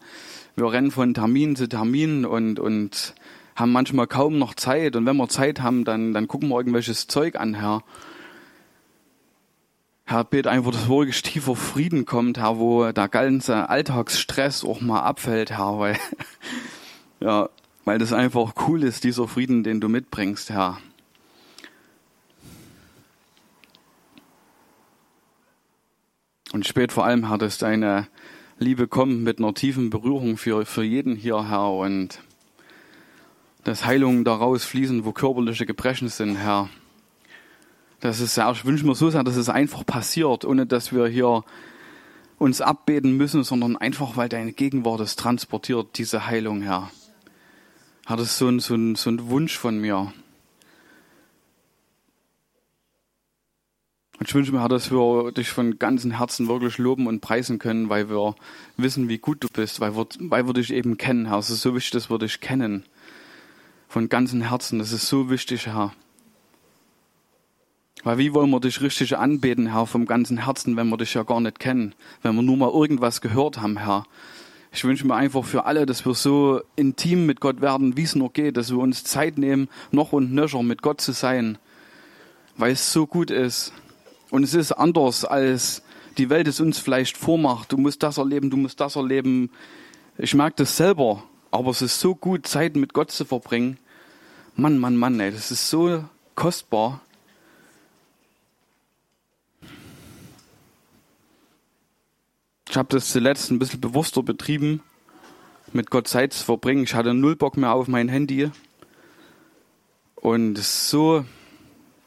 Wir 0.55 0.71
rennen 0.71 0.91
von 0.91 1.13
Termin 1.13 1.55
zu 1.55 1.69
Termin 1.69 2.25
und, 2.25 2.59
und 2.59 3.15
haben 3.55 3.71
manchmal 3.71 4.07
kaum 4.07 4.37
noch 4.37 4.55
Zeit. 4.55 4.95
Und 4.95 5.05
wenn 5.05 5.17
wir 5.17 5.29
Zeit 5.29 5.61
haben, 5.61 5.85
dann, 5.85 6.13
dann 6.13 6.27
gucken 6.27 6.49
wir 6.49 6.57
irgendwelches 6.57 7.07
Zeug 7.07 7.37
an, 7.37 7.53
Herr. 7.53 7.81
Herr, 10.03 10.25
bete 10.25 10.51
einfach, 10.51 10.71
dass 10.71 10.89
wirklich 10.89 11.21
tiefer 11.21 11.55
Frieden 11.55 12.05
kommt, 12.05 12.37
Herr, 12.37 12.59
wo 12.59 12.91
der 12.91 13.07
ganze 13.07 13.69
Alltagsstress 13.69 14.65
auch 14.65 14.81
mal 14.81 14.99
abfällt, 14.99 15.51
Herr, 15.51 15.79
weil, 15.79 15.97
ja, 17.21 17.49
weil 17.85 17.99
das 17.99 18.13
einfach 18.13 18.53
cool 18.67 18.83
ist, 18.83 19.03
dieser 19.03 19.27
Frieden, 19.27 19.63
den 19.63 19.81
du 19.81 19.89
mitbringst, 19.89 20.49
Herr. 20.49 20.77
Und 26.53 26.67
spät 26.67 26.91
vor 26.91 27.05
allem, 27.05 27.29
Herr, 27.29 27.37
dass 27.37 27.57
deine 27.57 28.07
Liebe 28.59 28.87
kommt 28.87 29.23
mit 29.23 29.39
einer 29.39 29.53
tiefen 29.53 29.89
Berührung 29.89 30.37
für, 30.37 30.65
für 30.65 30.83
jeden 30.83 31.15
hier, 31.15 31.49
Herr, 31.49 31.71
und 31.71 32.21
dass 33.63 33.85
Heilungen 33.85 34.23
daraus 34.23 34.63
fließen, 34.65 35.05
wo 35.05 35.11
körperliche 35.11 35.65
Gebrechen 35.65 36.09
sind, 36.09 36.35
Herr. 36.35 36.69
Das 38.01 38.19
ist, 38.19 38.35
ja, 38.35 38.51
ich 38.51 38.65
wünsche 38.65 38.85
mir 38.85 38.95
so 38.95 39.09
sehr, 39.09 39.23
dass 39.23 39.35
es 39.35 39.49
einfach 39.49 39.85
passiert, 39.85 40.43
ohne 40.43 40.65
dass 40.65 40.91
wir 40.91 41.07
hier 41.07 41.43
uns 42.37 42.59
abbeten 42.59 43.15
müssen, 43.15 43.43
sondern 43.43 43.77
einfach, 43.77 44.17
weil 44.17 44.27
deine 44.27 44.51
Gegenwart 44.51 44.99
es 45.01 45.15
transportiert, 45.15 45.97
diese 45.99 46.25
Heilung, 46.25 46.61
Herr. 46.61 46.91
Das 48.17 48.31
ist 48.31 48.37
so 48.37 48.47
ein, 48.47 48.59
so 48.59 48.75
ein, 48.75 48.95
so 48.95 49.09
ein 49.09 49.29
Wunsch 49.29 49.57
von 49.57 49.79
mir. 49.79 50.13
Und 54.19 54.27
ich 54.27 54.35
wünsche 54.35 54.51
mir, 54.51 54.61
Herr, 54.61 54.69
dass 54.69 54.91
wir 54.91 55.31
dich 55.31 55.49
von 55.49 55.79
ganzem 55.79 56.11
Herzen 56.11 56.47
wirklich 56.47 56.77
loben 56.77 57.07
und 57.07 57.21
preisen 57.21 57.57
können, 57.57 57.89
weil 57.89 58.09
wir 58.09 58.35
wissen, 58.77 59.09
wie 59.09 59.17
gut 59.17 59.43
du 59.43 59.47
bist, 59.47 59.79
weil 59.79 59.95
wir, 59.95 60.07
weil 60.19 60.45
wir 60.45 60.53
dich 60.53 60.71
eben 60.71 60.97
kennen, 60.97 61.25
Herr. 61.25 61.39
Es 61.39 61.49
ist 61.49 61.61
so 61.61 61.73
wichtig, 61.73 61.91
dass 61.91 62.11
wir 62.11 62.19
dich 62.19 62.39
kennen. 62.39 62.85
Von 63.87 64.09
ganzem 64.09 64.41
Herzen. 64.41 64.77
Das 64.77 64.91
ist 64.91 65.07
so 65.07 65.31
wichtig, 65.31 65.65
Herr. 65.65 65.93
Weil 68.03 68.17
wie 68.17 68.33
wollen 68.33 68.49
wir 68.49 68.59
dich 68.59 68.81
richtig 68.81 69.17
anbeten, 69.17 69.71
Herr, 69.73 69.87
vom 69.87 70.05
ganzen 70.05 70.43
Herzen, 70.45 70.75
wenn 70.75 70.89
wir 70.89 70.97
dich 70.97 71.13
ja 71.13 71.23
gar 71.23 71.41
nicht 71.41 71.59
kennen, 71.59 71.95
wenn 72.21 72.35
wir 72.35 72.41
nur 72.41 72.57
mal 72.57 72.71
irgendwas 72.71 73.21
gehört 73.21 73.59
haben, 73.59 73.77
Herr. 73.77 74.05
Ich 74.73 74.85
wünsche 74.85 75.05
mir 75.05 75.15
einfach 75.15 75.43
für 75.43 75.65
alle, 75.65 75.85
dass 75.85 76.05
wir 76.05 76.13
so 76.13 76.61
intim 76.77 77.25
mit 77.25 77.41
Gott 77.41 77.59
werden, 77.59 77.97
wie 77.97 78.03
es 78.03 78.15
nur 78.15 78.31
geht, 78.31 78.55
dass 78.55 78.71
wir 78.71 78.77
uns 78.77 79.03
Zeit 79.03 79.37
nehmen, 79.37 79.67
noch 79.91 80.13
und 80.13 80.33
nöcher 80.33 80.63
mit 80.63 80.81
Gott 80.81 81.01
zu 81.01 81.11
sein, 81.11 81.57
weil 82.55 82.71
es 82.71 82.93
so 82.93 83.05
gut 83.05 83.31
ist. 83.31 83.73
Und 84.29 84.43
es 84.43 84.53
ist 84.53 84.71
anders, 84.71 85.25
als 85.25 85.83
die 86.17 86.29
Welt 86.29 86.47
es 86.47 86.61
uns 86.61 86.79
vielleicht 86.79 87.17
vormacht. 87.17 87.73
Du 87.73 87.77
musst 87.77 88.01
das 88.01 88.17
erleben, 88.17 88.49
du 88.49 88.55
musst 88.55 88.79
das 88.79 88.95
erleben. 88.95 89.49
Ich 90.17 90.33
merke 90.33 90.57
das 90.57 90.77
selber, 90.77 91.23
aber 91.51 91.71
es 91.71 91.81
ist 91.81 91.99
so 91.99 92.15
gut, 92.15 92.47
Zeit 92.47 92.77
mit 92.77 92.93
Gott 92.93 93.11
zu 93.11 93.25
verbringen. 93.25 93.77
Mann, 94.55 94.77
Mann, 94.77 94.95
Mann, 94.95 95.19
ey, 95.19 95.31
das 95.31 95.51
ist 95.51 95.69
so 95.69 96.05
kostbar. 96.35 97.01
Ich 102.71 102.77
habe 102.77 102.87
das 102.87 103.09
zuletzt 103.09 103.51
ein 103.51 103.59
bisschen 103.59 103.81
bewusster 103.81 104.23
betrieben, 104.23 104.81
mit 105.73 105.91
Gott 105.91 106.07
Zeit 106.07 106.31
zu 106.31 106.45
verbringen. 106.45 106.85
Ich 106.85 106.95
hatte 106.95 107.13
null 107.13 107.35
Bock 107.35 107.57
mehr 107.57 107.73
auf 107.73 107.89
mein 107.89 108.07
Handy. 108.07 108.49
Und 110.15 110.57
so, 110.57 111.25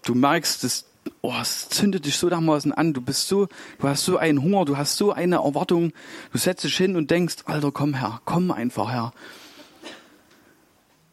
du 0.07 0.15
merkst, 0.15 0.65
das, 0.65 0.87
oh, 1.21 1.35
es 1.39 1.69
zündet 1.69 2.07
dich 2.07 2.17
so 2.17 2.31
dermaßen 2.31 2.73
an. 2.73 2.95
Du 2.95 3.03
bist 3.03 3.29
so, 3.29 3.49
du 3.79 3.89
hast 3.89 4.07
so 4.07 4.17
einen 4.17 4.41
Hunger, 4.41 4.65
du 4.65 4.79
hast 4.79 4.97
so 4.97 5.13
eine 5.13 5.37
Erwartung. 5.37 5.93
Du 6.33 6.39
setzt 6.39 6.65
dich 6.65 6.79
hin 6.79 6.97
und 6.97 7.11
denkst, 7.11 7.43
Alter, 7.45 7.71
komm 7.71 7.93
her, 7.93 8.23
komm 8.25 8.51
einfach 8.51 8.91
her. 8.91 9.13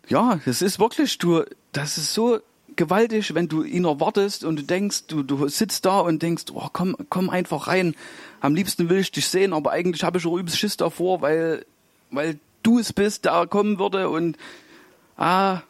Ja, 0.08 0.40
das 0.46 0.62
ist 0.62 0.80
wirklich, 0.80 1.18
du, 1.18 1.44
das 1.74 1.98
ist 1.98 2.14
so 2.14 2.40
gewaltig, 2.76 3.34
wenn 3.34 3.48
du 3.48 3.64
ihn 3.64 3.86
erwartest 3.86 4.44
und 4.44 4.58
du 4.58 4.64
denkst, 4.64 5.08
du, 5.08 5.24
du 5.24 5.48
sitzt 5.48 5.86
da 5.86 6.00
und 6.00 6.22
denkst, 6.22 6.46
oh, 6.54 6.68
komm, 6.72 6.96
komm 7.10 7.30
einfach 7.30 7.68
rein. 7.68 7.96
Am 8.40 8.56
liebsten 8.56 8.90
will 8.90 9.00
ich 9.00 9.12
dich 9.12 9.28
sehen, 9.28 9.54
aber 9.54 9.72
eigentlich 9.72 10.04
habe 10.04 10.18
ich 10.18 10.24
schon 10.24 10.40
übelst 10.40 10.58
Schiss 10.58 10.78
davor, 10.78 11.22
weil, 11.22 11.66
weil 12.10 12.40
du 12.64 12.80
es 12.80 12.94
bist, 12.94 13.26
der 13.26 13.48
kommen 13.48 13.80
würde 13.80 14.10
und, 14.10 14.38
ah, 15.18 15.62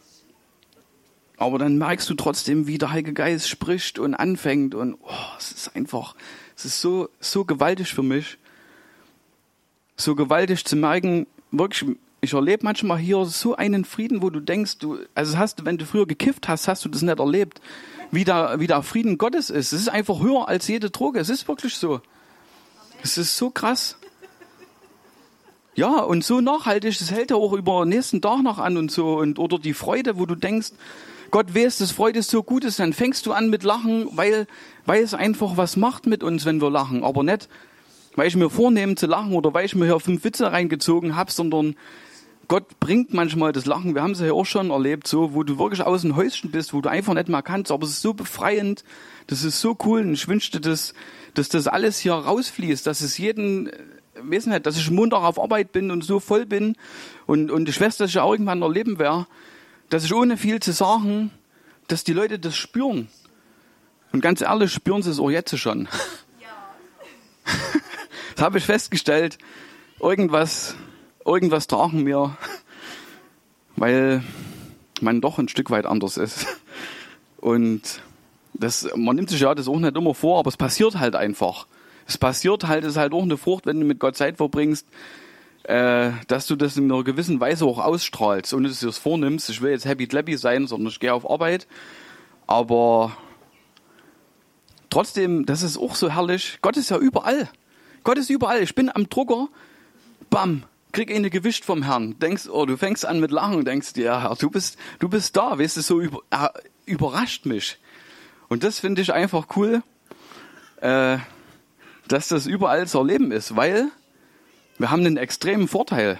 aber 1.38 1.58
dann 1.58 1.77
merkst 1.77 2.08
du 2.08 2.13
trotzdem, 2.13 2.67
wie 2.67 2.77
der 2.77 2.91
Heilige 2.91 3.13
Geist 3.13 3.50
spricht 3.50 3.98
und 3.98 4.13
anfängt 4.13 4.75
und, 4.75 4.96
oh, 5.01 5.38
es 5.39 5.51
ist 5.51 5.75
einfach, 5.75 6.15
es 6.55 6.65
ist 6.65 6.81
so, 6.81 7.10
so 7.20 7.46
gewaltig 7.46 7.93
für 7.93 8.03
mich. 8.03 8.38
So 9.98 10.15
gewaltig 10.15 10.63
zu 10.65 10.75
merken, 10.75 11.25
wirklich, 11.51 11.98
ich 12.22 12.34
erlebe 12.34 12.63
manchmal 12.63 13.00
hier 13.00 13.25
so 13.25 13.56
einen 13.56 13.84
Frieden, 13.84 14.22
wo 14.22 14.30
du 14.30 14.40
denkst, 14.40 14.78
du, 14.78 15.00
also 15.16 15.40
hast, 15.40 15.66
wenn 15.66 15.80
du 15.80 15.86
früher 15.86 16.06
gekifft 16.06 16.48
hast, 16.48 16.68
hast 16.68 16.86
du 16.86 16.90
das 16.90 17.01
nicht 17.01 17.20
erlebt, 17.20 17.60
wie 18.12 18.24
der, 18.24 18.60
wie 18.60 18.68
der 18.68 18.84
Frieden 18.84 19.18
Gottes 19.18 19.50
ist. 19.50 19.74
Es 19.74 19.82
ist 19.82 19.90
einfach 19.90 20.20
höher 20.22 20.48
als 20.48 20.68
jede 20.68 20.92
Droge. 20.92 21.20
Es 21.20 21.30
ist 21.30 21.48
wirklich 21.48 21.75
so. 21.75 22.00
Es 23.01 23.18
ist 23.18 23.36
so 23.36 23.50
krass. 23.50 23.98
Ja, 25.74 26.01
und 26.01 26.24
so 26.24 26.42
nachhaltig, 26.42 26.96
das 27.00 27.10
hält 27.10 27.32
ja 27.32 27.38
auch 27.38 27.54
über 27.54 27.86
den 27.86 27.90
nächsten 27.90 28.22
Tag 28.22 28.44
noch 28.44 28.60
an 28.60 28.78
und 28.78 28.92
so. 28.92 29.18
Und, 29.18 29.40
oder 29.40 29.58
die 29.58 29.74
Freude, 29.74 30.20
wo 30.20 30.28
du 30.28 30.36
denkst, 30.36 30.74
Gott 31.32 31.56
weiß, 31.56 31.80
dass 31.80 31.92
Freude 31.92 32.22
so 32.22 32.44
gut 32.44 32.66
ist, 32.66 32.80
dann 32.80 32.94
fängst 32.94 33.25
du 33.25 33.32
an 33.32 33.50
mit 33.50 33.63
Lachen, 33.63 34.10
weil, 34.12 34.46
weil 34.86 35.01
es 35.01 35.16
einfach 35.16 35.58
was 35.58 35.75
macht 35.75 36.06
mit 36.06 36.24
uns, 36.24 36.46
wenn 36.46 36.62
wir 36.62 36.70
lachen. 36.70 37.04
Aber 37.04 37.24
nicht, 37.24 37.48
weil 38.16 38.28
ich 38.28 38.36
mir 38.36 38.50
vornehme 38.50 38.94
zu 38.96 39.08
lachen 39.08 39.34
oder 39.34 39.54
weil 39.54 39.66
ich 39.66 39.74
mir 39.74 39.86
hier 39.86 40.00
fünf 40.00 40.24
Witze 40.24 40.51
reingezogen 40.51 41.16
habe, 41.16 41.32
sondern 41.32 41.75
Gott 42.51 42.81
bringt 42.81 43.13
manchmal 43.13 43.53
das 43.53 43.65
Lachen, 43.65 43.96
wir 43.96 44.01
haben 44.01 44.12
es 44.12 44.20
ja 44.20 44.34
auch 44.34 44.46
schon 44.46 44.72
erlebt, 44.72 45.08
so, 45.08 45.34
wo 45.34 45.43
du 45.43 45.58
wirklich 45.58 45.79
aus 45.84 46.01
dem 46.01 46.17
Häuschen 46.17 46.51
bist, 46.51 46.74
wo 46.74 46.81
du 46.81 46.89
einfach 46.89 47.13
nicht 47.13 47.29
mehr 47.29 47.41
kannst, 47.41 47.72
aber 47.72 47.86
es 47.86 47.91
ist 47.91 48.01
so 48.01 48.13
befreiend, 48.13 48.84
das 49.27 49.46
ist 49.46 49.62
so 49.62 49.77
cool 49.86 50.01
und 50.01 50.15
ich 50.15 50.27
wünschte, 50.27 50.60
dass, 50.60 50.93
dass 51.34 51.48
das 51.48 51.67
alles 51.67 51.98
hier 52.00 52.12
rausfließt, 52.12 52.86
dass 52.86 53.00
es 53.00 53.17
jeden, 53.17 53.67
äh, 53.67 53.77
weiß 54.15 54.48
nicht, 54.48 54.65
dass 54.65 54.75
ich 54.75 54.91
Montag 54.91 55.22
auf 55.22 55.39
Arbeit 55.39 55.72
bin 55.72 55.91
und 55.91 56.03
so 56.03 56.20
voll 56.20 56.46
bin 56.46 56.75
und, 57.25 57.51
und 57.51 57.70
ich 57.70 57.79
weiß, 57.79 57.96
dass 57.96 58.10
ich 58.10 58.20
auch 58.20 58.34
irgendwann 58.34 58.62
erleben 58.63 59.00
werde, 59.00 59.27
dass 59.89 60.03
ich 60.03 60.13
ohne 60.13 60.36
viel 60.36 60.60
zu 60.60 60.74
sagen, 60.74 61.31
dass 61.88 62.03
die 62.03 62.12
Leute 62.12 62.38
das 62.38 62.58
spüren. 62.58 63.08
Und 64.12 64.20
ganz 64.20 64.41
ehrlich, 64.41 64.74
spüren 64.74 65.03
sie 65.03 65.12
es 65.12 65.20
auch 65.20 65.31
jetzt 65.31 65.58
schon. 65.58 65.88
Ja. 66.41 66.50
das 68.36 68.43
habe 68.43 68.58
ich 68.58 68.65
festgestellt. 68.65 69.38
Irgendwas 70.01 70.75
irgendwas 71.25 71.68
tragen 71.68 72.06
wir, 72.06 72.38
weil 73.75 74.24
man 75.01 75.22
doch 75.22 75.40
ein 75.40 75.48
Stück 75.48 75.70
weit 75.70 75.86
anders 75.86 76.18
ist. 76.18 76.46
Und 77.38 78.01
das, 78.54 78.88
man 78.96 79.16
nimmt 79.16 79.30
sich 79.30 79.42
ja 79.42 79.56
das 79.56 79.68
auch 79.68 79.80
nicht 79.80 79.96
immer 79.96 80.13
vor, 80.13 80.40
aber 80.40 80.50
es 80.50 80.58
passiert 80.58 81.00
halt 81.00 81.16
einfach. 81.16 81.68
Es 82.08 82.18
passiert 82.18 82.68
halt, 82.68 82.84
es 82.84 82.92
ist 82.92 82.98
halt 82.98 83.13
auch 83.13 83.24
eine 83.24 83.38
Frucht, 83.38 83.66
wenn 83.66 83.80
du 83.80 83.86
mit 83.86 84.00
Gott 84.00 84.16
Zeit 84.16 84.38
verbringst, 84.38 84.86
äh, 85.63 86.12
dass 86.28 86.48
du 86.48 86.56
das 86.56 86.78
in 86.78 86.92
einer 86.92 87.04
gewissen 87.04 87.40
Weise 87.40 87.66
auch 87.66 87.80
ausstrahlst, 87.80 88.54
ohne 88.54 88.68
dass 88.68 88.80
du 88.80 88.90
es 88.90 88.98
vornimmst. 88.98 89.50
Ich 89.50 89.62
will 89.62 89.72
jetzt 89.72 89.86
happy 89.86 90.08
clappy 90.08 90.38
sein, 90.38 90.68
sondern 90.68 90.90
ich 90.90 91.00
gehe 91.00 91.13
auf 91.13 91.30
Arbeit. 91.30 91.68
Aber 92.48 93.16
trotzdem, 94.90 95.46
das 95.46 95.63
ist 95.63 95.78
auch 95.78 95.96
so 95.96 96.10
herrlich. 96.10 96.60
Gott 96.62 96.78
ist 96.78 96.90
ja 96.90 96.98
überall. 96.98 97.50
Gott 98.04 98.18
ist 98.18 98.30
überall. 98.30 98.62
Ich 98.62 98.75
bin 98.75 98.92
am 98.94 99.10
Drucker, 99.10 99.48
bam, 100.30 100.63
krieg 100.91 101.12
eine 101.12 101.29
gewischt 101.29 101.65
vom 101.65 101.83
Herrn. 101.83 102.17
Denkst, 102.19 102.50
oh, 102.50 102.65
du 102.65 102.77
fängst 102.77 103.05
an 103.05 103.19
mit 103.19 103.31
Lachen 103.31 103.55
und 103.55 103.65
denkst 103.65 103.93
ja, 103.95 104.21
Herr, 104.21 104.36
du 104.36 104.50
bist, 104.50 104.77
du 105.00 105.10
bist 105.10 105.36
da, 105.36 105.57
weißt 105.57 105.77
du, 105.77 105.81
so 105.81 106.01
über, 106.01 106.19
äh, 106.31 106.50
überrascht 106.86 107.45
mich. 107.45 107.77
Und 108.50 108.63
das 108.63 108.79
finde 108.79 109.01
ich 109.01 109.13
einfach 109.13 109.48
cool, 109.55 109.83
äh, 110.81 111.17
dass 112.07 112.27
das 112.27 112.48
überall 112.48 112.88
zu 112.88 112.98
erleben 112.98 113.31
ist, 113.31 113.55
weil 113.55 113.88
wir 114.77 114.91
haben 114.91 115.05
einen 115.05 115.17
extremen 115.17 115.67
Vorteil. 115.67 116.19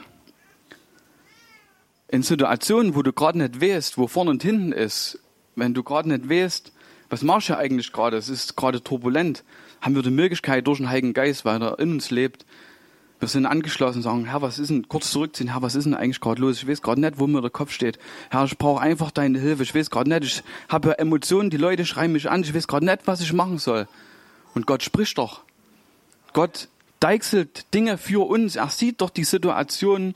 In 2.08 2.24
Situationen, 2.24 2.96
wo 2.96 3.02
du 3.02 3.14
gerade 3.14 3.38
nicht 3.38 3.62
weißt, 3.62 3.98
wo 3.98 4.08
vorne 4.08 4.32
und 4.32 4.44
hinten 4.44 4.72
ist, 4.72 5.20
wenn 5.56 5.74
du 5.74 5.84
gerade 5.84 6.10
nicht 6.10 6.30
weißt, 6.30 6.72
was 7.10 7.24
machst 7.24 7.50
du 7.50 7.58
eigentlich 7.58 7.92
gerade, 7.92 8.18
es 8.18 8.30
ist 8.30 8.56
gerade 8.56 8.82
turbulent, 8.82 9.44
haben 9.82 9.96
wir 9.96 10.04
die 10.04 10.12
Möglichkeit 10.12 10.68
durch 10.68 10.78
den 10.78 10.90
Heiligen 10.90 11.14
Geist, 11.14 11.44
weil 11.44 11.62
er 11.62 11.80
in 11.80 11.94
uns 11.94 12.12
lebt, 12.12 12.46
wir 13.22 13.28
sind 13.28 13.46
angeschlossen 13.46 14.02
sagen, 14.02 14.26
Herr, 14.26 14.42
was 14.42 14.58
ist 14.58 14.70
denn, 14.70 14.88
kurz 14.90 15.12
zurückziehen, 15.12 15.52
Herr, 15.52 15.62
was 15.62 15.76
ist 15.76 15.86
denn 15.86 15.94
eigentlich 15.94 16.20
gerade 16.20 16.42
los? 16.42 16.58
Ich 16.58 16.68
weiß 16.68 16.82
gerade 16.82 17.00
nicht, 17.00 17.20
wo 17.20 17.28
mir 17.28 17.42
der 17.42 17.52
Kopf 17.52 17.72
steht. 17.72 18.00
Herr, 18.32 18.44
ich 18.46 18.58
brauche 18.58 18.82
einfach 18.82 19.12
deine 19.12 19.40
Hilfe. 19.40 19.62
Ich 19.62 19.76
weiß 19.76 19.92
gerade 19.92 20.10
nicht, 20.10 20.24
ich 20.24 20.44
habe 20.70 20.98
Emotionen, 20.98 21.52
die 21.52 21.58
Leute 21.58 21.86
schreien 21.86 22.12
mich 22.12 22.30
an, 22.30 22.42
ich 22.42 22.54
weiß 22.54 22.68
gerade 22.68 22.86
nicht, 22.86 23.02
was 23.06 23.22
ich 23.22 23.32
machen 23.32 23.60
soll. 23.60 23.88
Und 24.56 24.66
Gott 24.66 24.82
spricht 24.82 25.20
doch. 25.20 25.42
Gott 26.34 26.68
deichselt 27.00 27.72
Dinge 27.74 28.00
für 28.00 28.28
uns. 28.28 28.56
Er 28.56 28.70
sieht 28.70 29.02
doch 29.02 29.12
die 29.12 29.24
Situation 29.24 30.16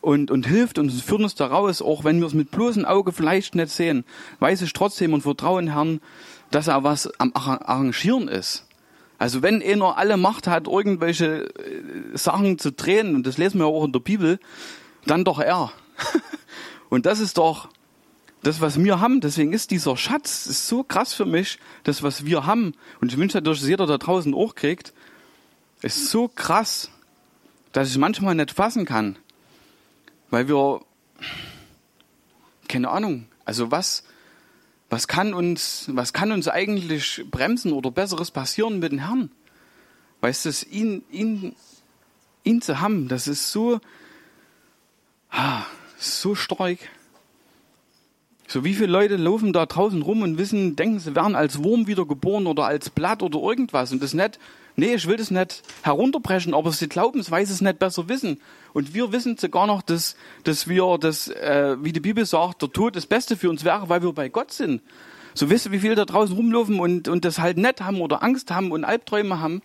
und, 0.00 0.30
und 0.30 0.46
hilft 0.46 0.78
uns 0.78 0.94
und 0.94 1.02
führt 1.02 1.20
uns 1.20 1.34
da 1.34 1.46
raus. 1.46 1.82
Auch 1.82 2.04
wenn 2.04 2.20
wir 2.20 2.26
es 2.26 2.34
mit 2.34 2.50
bloßem 2.50 2.86
Auge 2.86 3.12
vielleicht 3.12 3.54
nicht 3.54 3.70
sehen, 3.70 4.04
weiß 4.38 4.62
ich 4.62 4.72
trotzdem 4.72 5.12
und 5.12 5.22
vertraue 5.22 5.70
Herrn, 5.70 6.00
dass 6.50 6.68
er 6.68 6.84
was 6.84 7.08
am 7.20 7.32
Arrangieren 7.34 8.28
ist. 8.28 8.64
Also 9.20 9.42
wenn 9.42 9.62
einer 9.62 9.98
alle 9.98 10.16
Macht 10.16 10.46
hat, 10.46 10.66
irgendwelche 10.66 11.44
äh, 11.54 12.16
Sachen 12.16 12.58
zu 12.58 12.72
drehen, 12.72 13.14
und 13.14 13.26
das 13.26 13.36
lesen 13.36 13.58
wir 13.58 13.66
auch 13.66 13.84
in 13.84 13.92
der 13.92 14.00
Bibel, 14.00 14.40
dann 15.04 15.24
doch 15.24 15.38
er. 15.38 15.72
und 16.88 17.04
das 17.04 17.20
ist 17.20 17.36
doch 17.36 17.68
das, 18.42 18.62
was 18.62 18.82
wir 18.82 18.98
haben. 18.98 19.20
Deswegen 19.20 19.52
ist 19.52 19.72
dieser 19.72 19.98
Schatz 19.98 20.46
ist 20.46 20.66
so 20.68 20.82
krass 20.84 21.12
für 21.12 21.26
mich, 21.26 21.58
das, 21.84 22.02
was 22.02 22.24
wir 22.24 22.46
haben. 22.46 22.72
Und 23.02 23.12
ich 23.12 23.18
wünsche 23.18 23.36
natürlich, 23.36 23.60
dass 23.60 23.68
jeder 23.68 23.86
da 23.86 23.98
draußen 23.98 24.32
auch 24.32 24.54
kriegt, 24.54 24.94
ist 25.82 26.08
so 26.08 26.26
krass, 26.26 26.90
dass 27.72 27.90
ich 27.90 27.98
manchmal 27.98 28.34
nicht 28.34 28.52
fassen 28.52 28.86
kann. 28.86 29.18
Weil 30.30 30.48
wir, 30.48 30.80
keine 32.68 32.88
Ahnung. 32.88 33.26
Also 33.44 33.70
was, 33.70 34.02
was 34.90 35.06
kann 35.06 35.32
uns, 35.32 35.88
was 35.92 36.12
kann 36.12 36.32
uns 36.32 36.48
eigentlich 36.48 37.24
bremsen 37.30 37.72
oder 37.72 37.92
Besseres 37.92 38.32
passieren 38.32 38.80
mit 38.80 38.90
dem 38.90 38.98
Herrn? 38.98 39.30
Weißt 40.20 40.44
du, 40.44 40.50
ihn, 40.68 41.04
ihn, 41.10 41.54
ihn 42.42 42.60
zu 42.60 42.80
haben, 42.80 43.08
das 43.08 43.28
ist 43.28 43.52
so, 43.52 43.80
ah, 45.30 45.62
so 45.96 46.34
stark. 46.34 46.78
So 48.50 48.64
wie 48.64 48.74
viele 48.74 48.88
Leute 48.88 49.14
laufen 49.14 49.52
da 49.52 49.64
draußen 49.64 50.02
rum 50.02 50.22
und 50.22 50.36
wissen, 50.36 50.74
denken, 50.74 50.98
sie 50.98 51.14
wären 51.14 51.36
als 51.36 51.62
Wurm 51.62 51.86
wieder 51.86 52.04
geboren 52.04 52.48
oder 52.48 52.64
als 52.64 52.90
Blatt 52.90 53.22
oder 53.22 53.38
irgendwas 53.38 53.92
und 53.92 54.02
das 54.02 54.12
nicht, 54.12 54.40
nee, 54.74 54.92
ich 54.94 55.06
will 55.06 55.18
das 55.18 55.30
nicht 55.30 55.62
herunterbrechen, 55.82 56.52
aber 56.52 56.72
sie 56.72 56.88
glauben 56.88 57.20
es, 57.20 57.30
weil 57.30 57.46
sie 57.46 57.52
es 57.52 57.60
nicht 57.60 57.78
besser 57.78 58.08
wissen. 58.08 58.40
Und 58.72 58.92
wir 58.92 59.12
wissen 59.12 59.36
sogar 59.36 59.68
noch, 59.68 59.82
dass, 59.82 60.16
dass 60.42 60.66
wir, 60.66 60.98
das, 60.98 61.28
äh, 61.28 61.76
wie 61.80 61.92
die 61.92 62.00
Bibel 62.00 62.26
sagt, 62.26 62.60
der 62.62 62.72
Tod 62.72 62.96
das 62.96 63.06
Beste 63.06 63.36
für 63.36 63.50
uns 63.50 63.64
wäre, 63.64 63.88
weil 63.88 64.02
wir 64.02 64.12
bei 64.12 64.28
Gott 64.28 64.50
sind. 64.50 64.82
So 65.32 65.48
wisst 65.48 65.66
ihr, 65.66 65.72
wie 65.72 65.78
viele 65.78 65.94
da 65.94 66.04
draußen 66.04 66.34
rumlaufen 66.34 66.80
und, 66.80 67.06
und 67.06 67.24
das 67.24 67.38
halt 67.38 67.56
nicht 67.56 67.80
haben 67.80 68.00
oder 68.00 68.20
Angst 68.24 68.50
haben 68.50 68.72
und 68.72 68.82
Albträume 68.82 69.38
haben. 69.38 69.62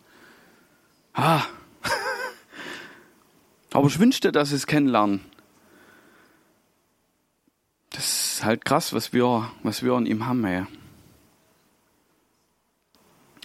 Ah. 1.15 1.41
aber 3.73 3.87
ich 3.87 3.99
wünschte, 3.99 4.31
dass 4.31 4.49
sie 4.49 4.57
es 4.57 4.67
kennenlernen. 4.67 5.21
Das 7.91 8.33
ist 8.33 8.43
halt 8.43 8.65
krass, 8.65 8.93
was 8.93 9.13
wir, 9.13 9.49
was 9.63 9.83
wir 9.83 9.97
in 9.97 10.05
ihm 10.05 10.25
haben, 10.25 10.43
ey. 10.45 10.65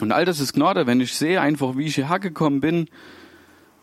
Und 0.01 0.13
all 0.13 0.25
das 0.25 0.41
ist 0.41 0.55
Gnade, 0.55 0.87
wenn 0.87 1.01
ich 1.01 1.15
sehe 1.15 1.41
einfach, 1.41 1.77
wie 1.77 1.87
ich 1.87 1.95
hierher 1.95 2.19
gekommen 2.19 2.61
bin. 2.61 2.89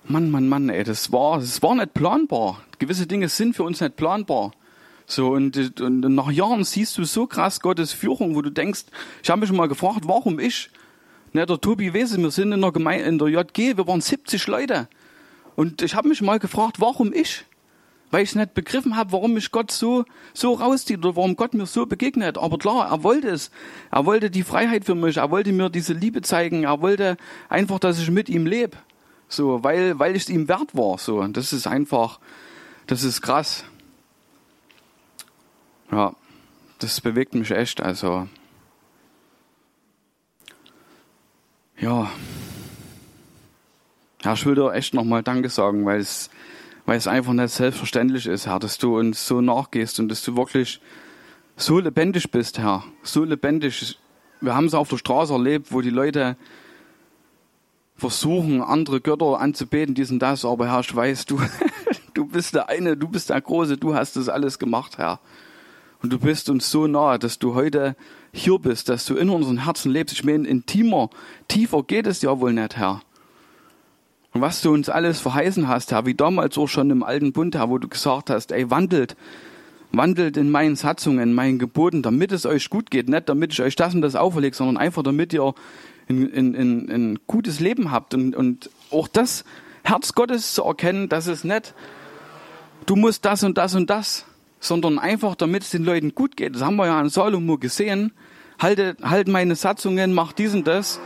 Mann, 0.05 0.31
Mann, 0.31 0.47
Mann, 0.47 0.69
ey, 0.69 0.83
das 0.83 1.11
war, 1.11 1.39
das 1.39 1.61
war 1.61 1.75
nicht 1.75 1.93
planbar. 1.93 2.61
Gewisse 2.79 3.07
Dinge 3.07 3.29
sind 3.29 3.55
für 3.55 3.63
uns 3.63 3.81
nicht 3.81 3.95
planbar. 3.95 4.51
So, 5.05 5.29
und, 5.29 5.79
und 5.79 5.99
nach 6.01 6.31
Jahren 6.31 6.63
siehst 6.63 6.97
du 6.97 7.05
so 7.05 7.27
krass 7.27 7.61
Gottes 7.61 7.93
Führung, 7.93 8.35
wo 8.35 8.41
du 8.41 8.49
denkst, 8.49 8.85
ich 9.23 9.29
habe 9.29 9.41
mich 9.41 9.51
mal 9.51 9.67
gefragt, 9.67 10.01
warum 10.03 10.39
ich? 10.39 10.69
Ne, 11.33 11.45
der 11.45 11.59
Tobi 11.61 11.93
Wese, 11.93 12.17
wir 12.17 12.31
sind 12.31 12.51
in 12.51 12.61
der 12.61 12.71
Gemeinde, 12.71 13.05
in 13.05 13.17
der 13.17 13.29
JG, 13.29 13.77
wir 13.77 13.87
waren 13.87 14.01
70 14.01 14.47
Leute. 14.47 14.87
Und 15.55 15.81
ich 15.81 15.95
habe 15.95 16.09
mich 16.09 16.21
mal 16.21 16.39
gefragt, 16.39 16.79
warum 16.79 17.13
ich? 17.13 17.45
Weil 18.09 18.23
ich 18.23 18.35
nicht 18.35 18.53
begriffen 18.53 18.95
habe, 18.95 19.11
warum 19.11 19.33
mich 19.33 19.51
Gott 19.51 19.71
so, 19.71 20.05
so 20.33 20.53
rauszieht 20.53 20.99
oder 20.99 21.15
warum 21.15 21.35
Gott 21.35 21.53
mir 21.53 21.65
so 21.65 21.85
begegnet. 21.85 22.37
Aber 22.37 22.57
klar, 22.57 22.89
er 22.89 23.03
wollte 23.03 23.29
es. 23.29 23.51
Er 23.91 24.05
wollte 24.05 24.29
die 24.29 24.43
Freiheit 24.43 24.85
für 24.85 24.95
mich. 24.95 25.17
Er 25.17 25.29
wollte 25.29 25.51
mir 25.51 25.69
diese 25.69 25.93
Liebe 25.93 26.21
zeigen. 26.21 26.63
Er 26.63 26.81
wollte 26.81 27.17
einfach, 27.49 27.79
dass 27.79 27.99
ich 27.99 28.09
mit 28.09 28.29
ihm 28.29 28.45
lebe. 28.45 28.77
So, 29.27 29.63
weil, 29.63 29.99
weil 29.99 30.15
ich 30.15 30.23
es 30.23 30.29
ihm 30.29 30.47
wert 30.47 30.75
war. 30.75 30.97
So, 30.97 31.25
das 31.27 31.51
ist 31.51 31.67
einfach, 31.67 32.19
das 32.85 33.03
ist 33.03 33.21
krass. 33.21 33.65
Ja, 35.91 36.13
das 36.79 37.01
bewegt 37.01 37.33
mich 37.35 37.51
echt. 37.51 37.81
Also, 37.81 38.27
ja. 41.77 42.09
Ja, 44.23 44.33
ich 44.33 44.43
dir 44.43 44.73
echt 44.73 44.93
nochmal 44.93 45.23
Danke 45.23 45.49
sagen, 45.49 45.85
weil 45.85 45.99
es, 45.99 46.29
weil 46.87 46.97
es 46.97 47.05
einfach 47.05 47.33
nicht 47.33 47.53
selbstverständlich 47.53 48.27
ist, 48.27 48.47
Herr, 48.47 48.59
dass 48.59 48.77
du 48.77 48.97
uns 48.97 49.27
so 49.27 49.41
nachgehst 49.41 49.99
und 49.99 50.07
dass 50.07 50.23
du 50.23 50.37
wirklich 50.37 50.79
so 51.57 51.79
lebendig 51.79 52.31
bist, 52.31 52.59
Herr. 52.59 52.85
So 53.03 53.25
lebendig. 53.25 53.99
Wir 54.39 54.55
haben 54.55 54.67
es 54.67 54.73
auf 54.73 54.87
der 54.87 54.97
Straße 54.97 55.33
erlebt, 55.33 55.73
wo 55.73 55.81
die 55.81 55.89
Leute 55.89 56.37
versuchen, 57.97 58.61
andere 58.61 59.01
Götter 59.01 59.41
anzubeten, 59.41 59.95
dies 59.95 60.11
und 60.11 60.19
das, 60.19 60.45
aber 60.45 60.71
Herr, 60.71 60.79
ich 60.79 60.95
weiß, 60.95 61.25
du, 61.25 61.41
du 62.13 62.25
bist 62.25 62.55
der 62.55 62.69
eine, 62.69 62.95
du 62.95 63.09
bist 63.09 63.31
der 63.31 63.41
Große, 63.41 63.75
du 63.75 63.93
hast 63.93 64.15
das 64.15 64.29
alles 64.29 64.57
gemacht, 64.57 64.97
Herr. 64.97 65.19
Und 66.01 66.13
du 66.13 66.19
bist 66.19 66.49
uns 66.49 66.71
so 66.71 66.87
nahe, 66.87 67.19
dass 67.19 67.37
du 67.37 67.53
heute 67.53 67.97
hier 68.31 68.59
bist, 68.59 68.87
dass 68.87 69.05
du 69.05 69.15
in 69.15 69.29
unseren 69.29 69.65
Herzen 69.65 69.91
lebst. 69.91 70.15
Ich 70.15 70.23
meine, 70.23 70.47
intimer, 70.47 71.09
tiefer 71.49 71.83
geht 71.83 72.07
es 72.07 72.21
ja 72.21 72.39
wohl 72.39 72.53
nicht, 72.53 72.77
Herr. 72.77 73.01
Und 74.37 74.43
was 74.43 74.61
du 74.61 74.71
uns 74.71 74.87
alles 74.87 75.19
verheißen 75.19 75.67
hast, 75.67 75.91
Herr, 75.91 76.05
wie 76.05 76.13
damals 76.13 76.59
auch 76.59 76.67
schon 76.67 76.91
im 76.91 77.01
alten 77.01 77.31
Bund, 77.31 77.55
Herr, 77.55 77.71
wo 77.71 77.79
du 77.79 77.87
gesagt 77.87 78.29
hast, 78.29 78.51
ey, 78.51 78.69
wandelt, 78.69 79.17
wandelt 79.91 80.37
in 80.37 80.51
meinen 80.51 80.75
Satzungen, 80.75 81.17
in 81.17 81.33
meinen 81.33 81.57
Geboten, 81.57 82.03
damit 82.03 82.31
es 82.31 82.45
euch 82.45 82.69
gut 82.69 82.91
geht. 82.91 83.09
Nicht 83.09 83.29
damit 83.29 83.53
ich 83.53 83.63
euch 83.63 83.75
das 83.75 83.95
und 83.95 84.03
das 84.03 84.15
auferlege, 84.15 84.55
sondern 84.55 84.77
einfach 84.77 85.01
damit 85.01 85.33
ihr 85.33 85.55
ein, 86.07 86.31
ein, 86.31 86.55
ein, 86.55 86.89
ein 86.91 87.19
gutes 87.25 87.59
Leben 87.59 87.89
habt. 87.89 88.13
Und, 88.13 88.35
und 88.35 88.69
auch 88.91 89.07
das 89.07 89.43
Herz 89.83 90.13
Gottes 90.13 90.53
zu 90.53 90.63
erkennen, 90.65 91.09
dass 91.09 91.25
es 91.25 91.43
nicht, 91.43 91.73
du 92.85 92.95
musst 92.95 93.25
das 93.25 93.41
und 93.43 93.57
das 93.57 93.73
und 93.73 93.89
das, 93.89 94.25
sondern 94.59 94.99
einfach, 94.99 95.33
damit 95.33 95.63
es 95.63 95.71
den 95.71 95.83
Leuten 95.83 96.13
gut 96.13 96.37
geht. 96.37 96.53
Das 96.53 96.61
haben 96.61 96.75
wir 96.75 96.85
ja 96.85 96.99
an 96.99 97.09
Salomo 97.09 97.57
gesehen. 97.57 98.11
Halte, 98.59 98.97
halt 99.01 99.29
meine 99.29 99.55
Satzungen, 99.55 100.13
mach 100.13 100.31
dies 100.31 100.53
und 100.53 100.67
das. 100.67 100.99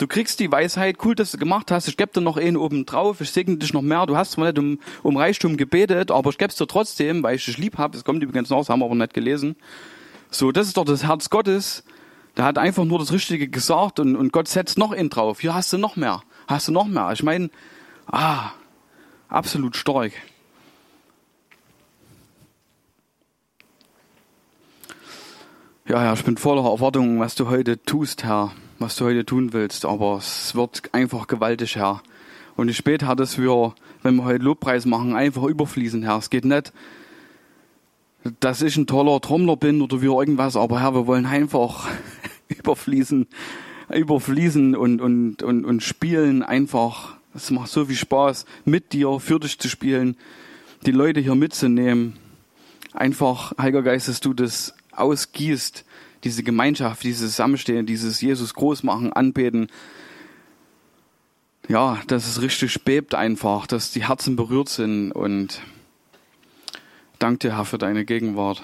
Du 0.00 0.06
kriegst 0.06 0.40
die 0.40 0.50
Weisheit, 0.50 0.96
cool, 1.04 1.14
dass 1.14 1.32
du 1.32 1.36
gemacht 1.36 1.70
hast. 1.70 1.86
Ich 1.86 1.98
gebe 1.98 2.10
dir 2.10 2.22
noch 2.22 2.38
einen 2.38 2.56
oben 2.56 2.86
drauf. 2.86 3.20
Ich 3.20 3.32
segne 3.32 3.58
dich 3.58 3.74
noch 3.74 3.82
mehr. 3.82 4.06
Du 4.06 4.16
hast 4.16 4.30
zwar 4.30 4.46
nicht 4.46 4.58
um, 4.58 4.78
um 5.02 5.18
Reichtum 5.18 5.58
gebetet, 5.58 6.10
aber 6.10 6.30
ich 6.30 6.38
gebe 6.38 6.48
es 6.48 6.56
dir 6.56 6.66
trotzdem, 6.66 7.22
weil 7.22 7.36
ich 7.36 7.44
dich 7.44 7.58
lieb 7.58 7.76
habe. 7.76 7.92
Das 7.92 8.02
kommt 8.02 8.22
übrigens 8.22 8.48
noch, 8.48 8.60
das 8.60 8.70
haben 8.70 8.78
wir 8.78 8.86
aber 8.86 8.94
nicht 8.94 9.12
gelesen. 9.12 9.56
So, 10.30 10.52
das 10.52 10.68
ist 10.68 10.78
doch 10.78 10.86
das 10.86 11.04
Herz 11.04 11.28
Gottes. 11.28 11.84
Der 12.38 12.46
hat 12.46 12.56
einfach 12.56 12.86
nur 12.86 12.98
das 12.98 13.12
Richtige 13.12 13.46
gesagt 13.48 14.00
und, 14.00 14.16
und 14.16 14.32
Gott 14.32 14.48
setzt 14.48 14.78
noch 14.78 14.92
einen 14.92 15.10
drauf. 15.10 15.40
Hier 15.40 15.52
hast 15.52 15.70
du 15.74 15.76
noch 15.76 15.96
mehr. 15.96 16.22
Hast 16.48 16.68
du 16.68 16.72
noch 16.72 16.86
mehr. 16.86 17.10
Ich 17.12 17.22
meine, 17.22 17.50
ah, 18.06 18.52
absolut 19.28 19.76
stark. 19.76 20.12
Ja, 25.86 26.04
ja, 26.04 26.14
ich 26.14 26.24
bin 26.24 26.38
voller 26.38 26.64
Erwartungen, 26.64 27.20
was 27.20 27.34
du 27.34 27.50
heute 27.50 27.82
tust, 27.82 28.24
Herr 28.24 28.52
was 28.80 28.96
du 28.96 29.04
heute 29.04 29.26
tun 29.26 29.52
willst, 29.52 29.84
aber 29.84 30.16
es 30.16 30.54
wird 30.54 30.82
einfach 30.94 31.26
gewaltig, 31.26 31.76
Herr. 31.76 32.02
Und 32.56 32.70
ich 32.70 32.82
bete, 32.82 33.06
Herr, 33.06 33.14
dass 33.14 33.38
wir, 33.38 33.74
wenn 34.02 34.16
wir 34.16 34.24
heute 34.24 34.42
Lobpreis 34.42 34.86
machen, 34.86 35.14
einfach 35.14 35.44
überfließen, 35.44 36.02
Herr. 36.02 36.16
Es 36.16 36.30
geht 36.30 36.46
nicht, 36.46 36.72
dass 38.40 38.62
ich 38.62 38.78
ein 38.78 38.86
toller 38.86 39.20
Trommler 39.20 39.56
bin 39.56 39.82
oder 39.82 40.00
wie 40.00 40.06
irgendwas, 40.06 40.56
aber 40.56 40.80
Herr, 40.80 40.94
wir 40.94 41.06
wollen 41.06 41.26
einfach 41.26 41.88
überfließen, 42.48 43.26
überfließen 43.90 44.74
und, 44.74 45.02
und, 45.02 45.42
und, 45.42 45.64
und 45.66 45.82
spielen 45.82 46.42
einfach. 46.42 47.18
Es 47.34 47.50
macht 47.50 47.70
so 47.70 47.84
viel 47.84 47.96
Spaß, 47.96 48.46
mit 48.64 48.94
dir, 48.94 49.20
für 49.20 49.38
dich 49.38 49.58
zu 49.58 49.68
spielen, 49.68 50.16
die 50.86 50.92
Leute 50.92 51.20
hier 51.20 51.34
mitzunehmen. 51.34 52.14
Einfach, 52.94 53.52
Heiliger 53.58 53.82
Geist, 53.82 54.08
dass 54.08 54.20
du 54.20 54.32
das 54.32 54.74
ausgießt 54.92 55.84
diese 56.24 56.42
Gemeinschaft, 56.42 57.02
dieses 57.02 57.32
Zusammenstehen, 57.32 57.86
dieses 57.86 58.20
Jesus 58.20 58.54
groß 58.54 58.82
machen, 58.82 59.12
anbeten, 59.12 59.68
ja, 61.68 61.98
dass 62.08 62.26
es 62.26 62.42
richtig 62.42 62.82
bebt 62.84 63.14
einfach, 63.14 63.66
dass 63.66 63.92
die 63.92 64.06
Herzen 64.06 64.36
berührt 64.36 64.68
sind 64.68 65.12
und 65.12 65.62
danke 67.18 67.48
dir, 67.48 67.56
Herr, 67.56 67.64
für 67.64 67.78
deine 67.78 68.04
Gegenwart. 68.04 68.62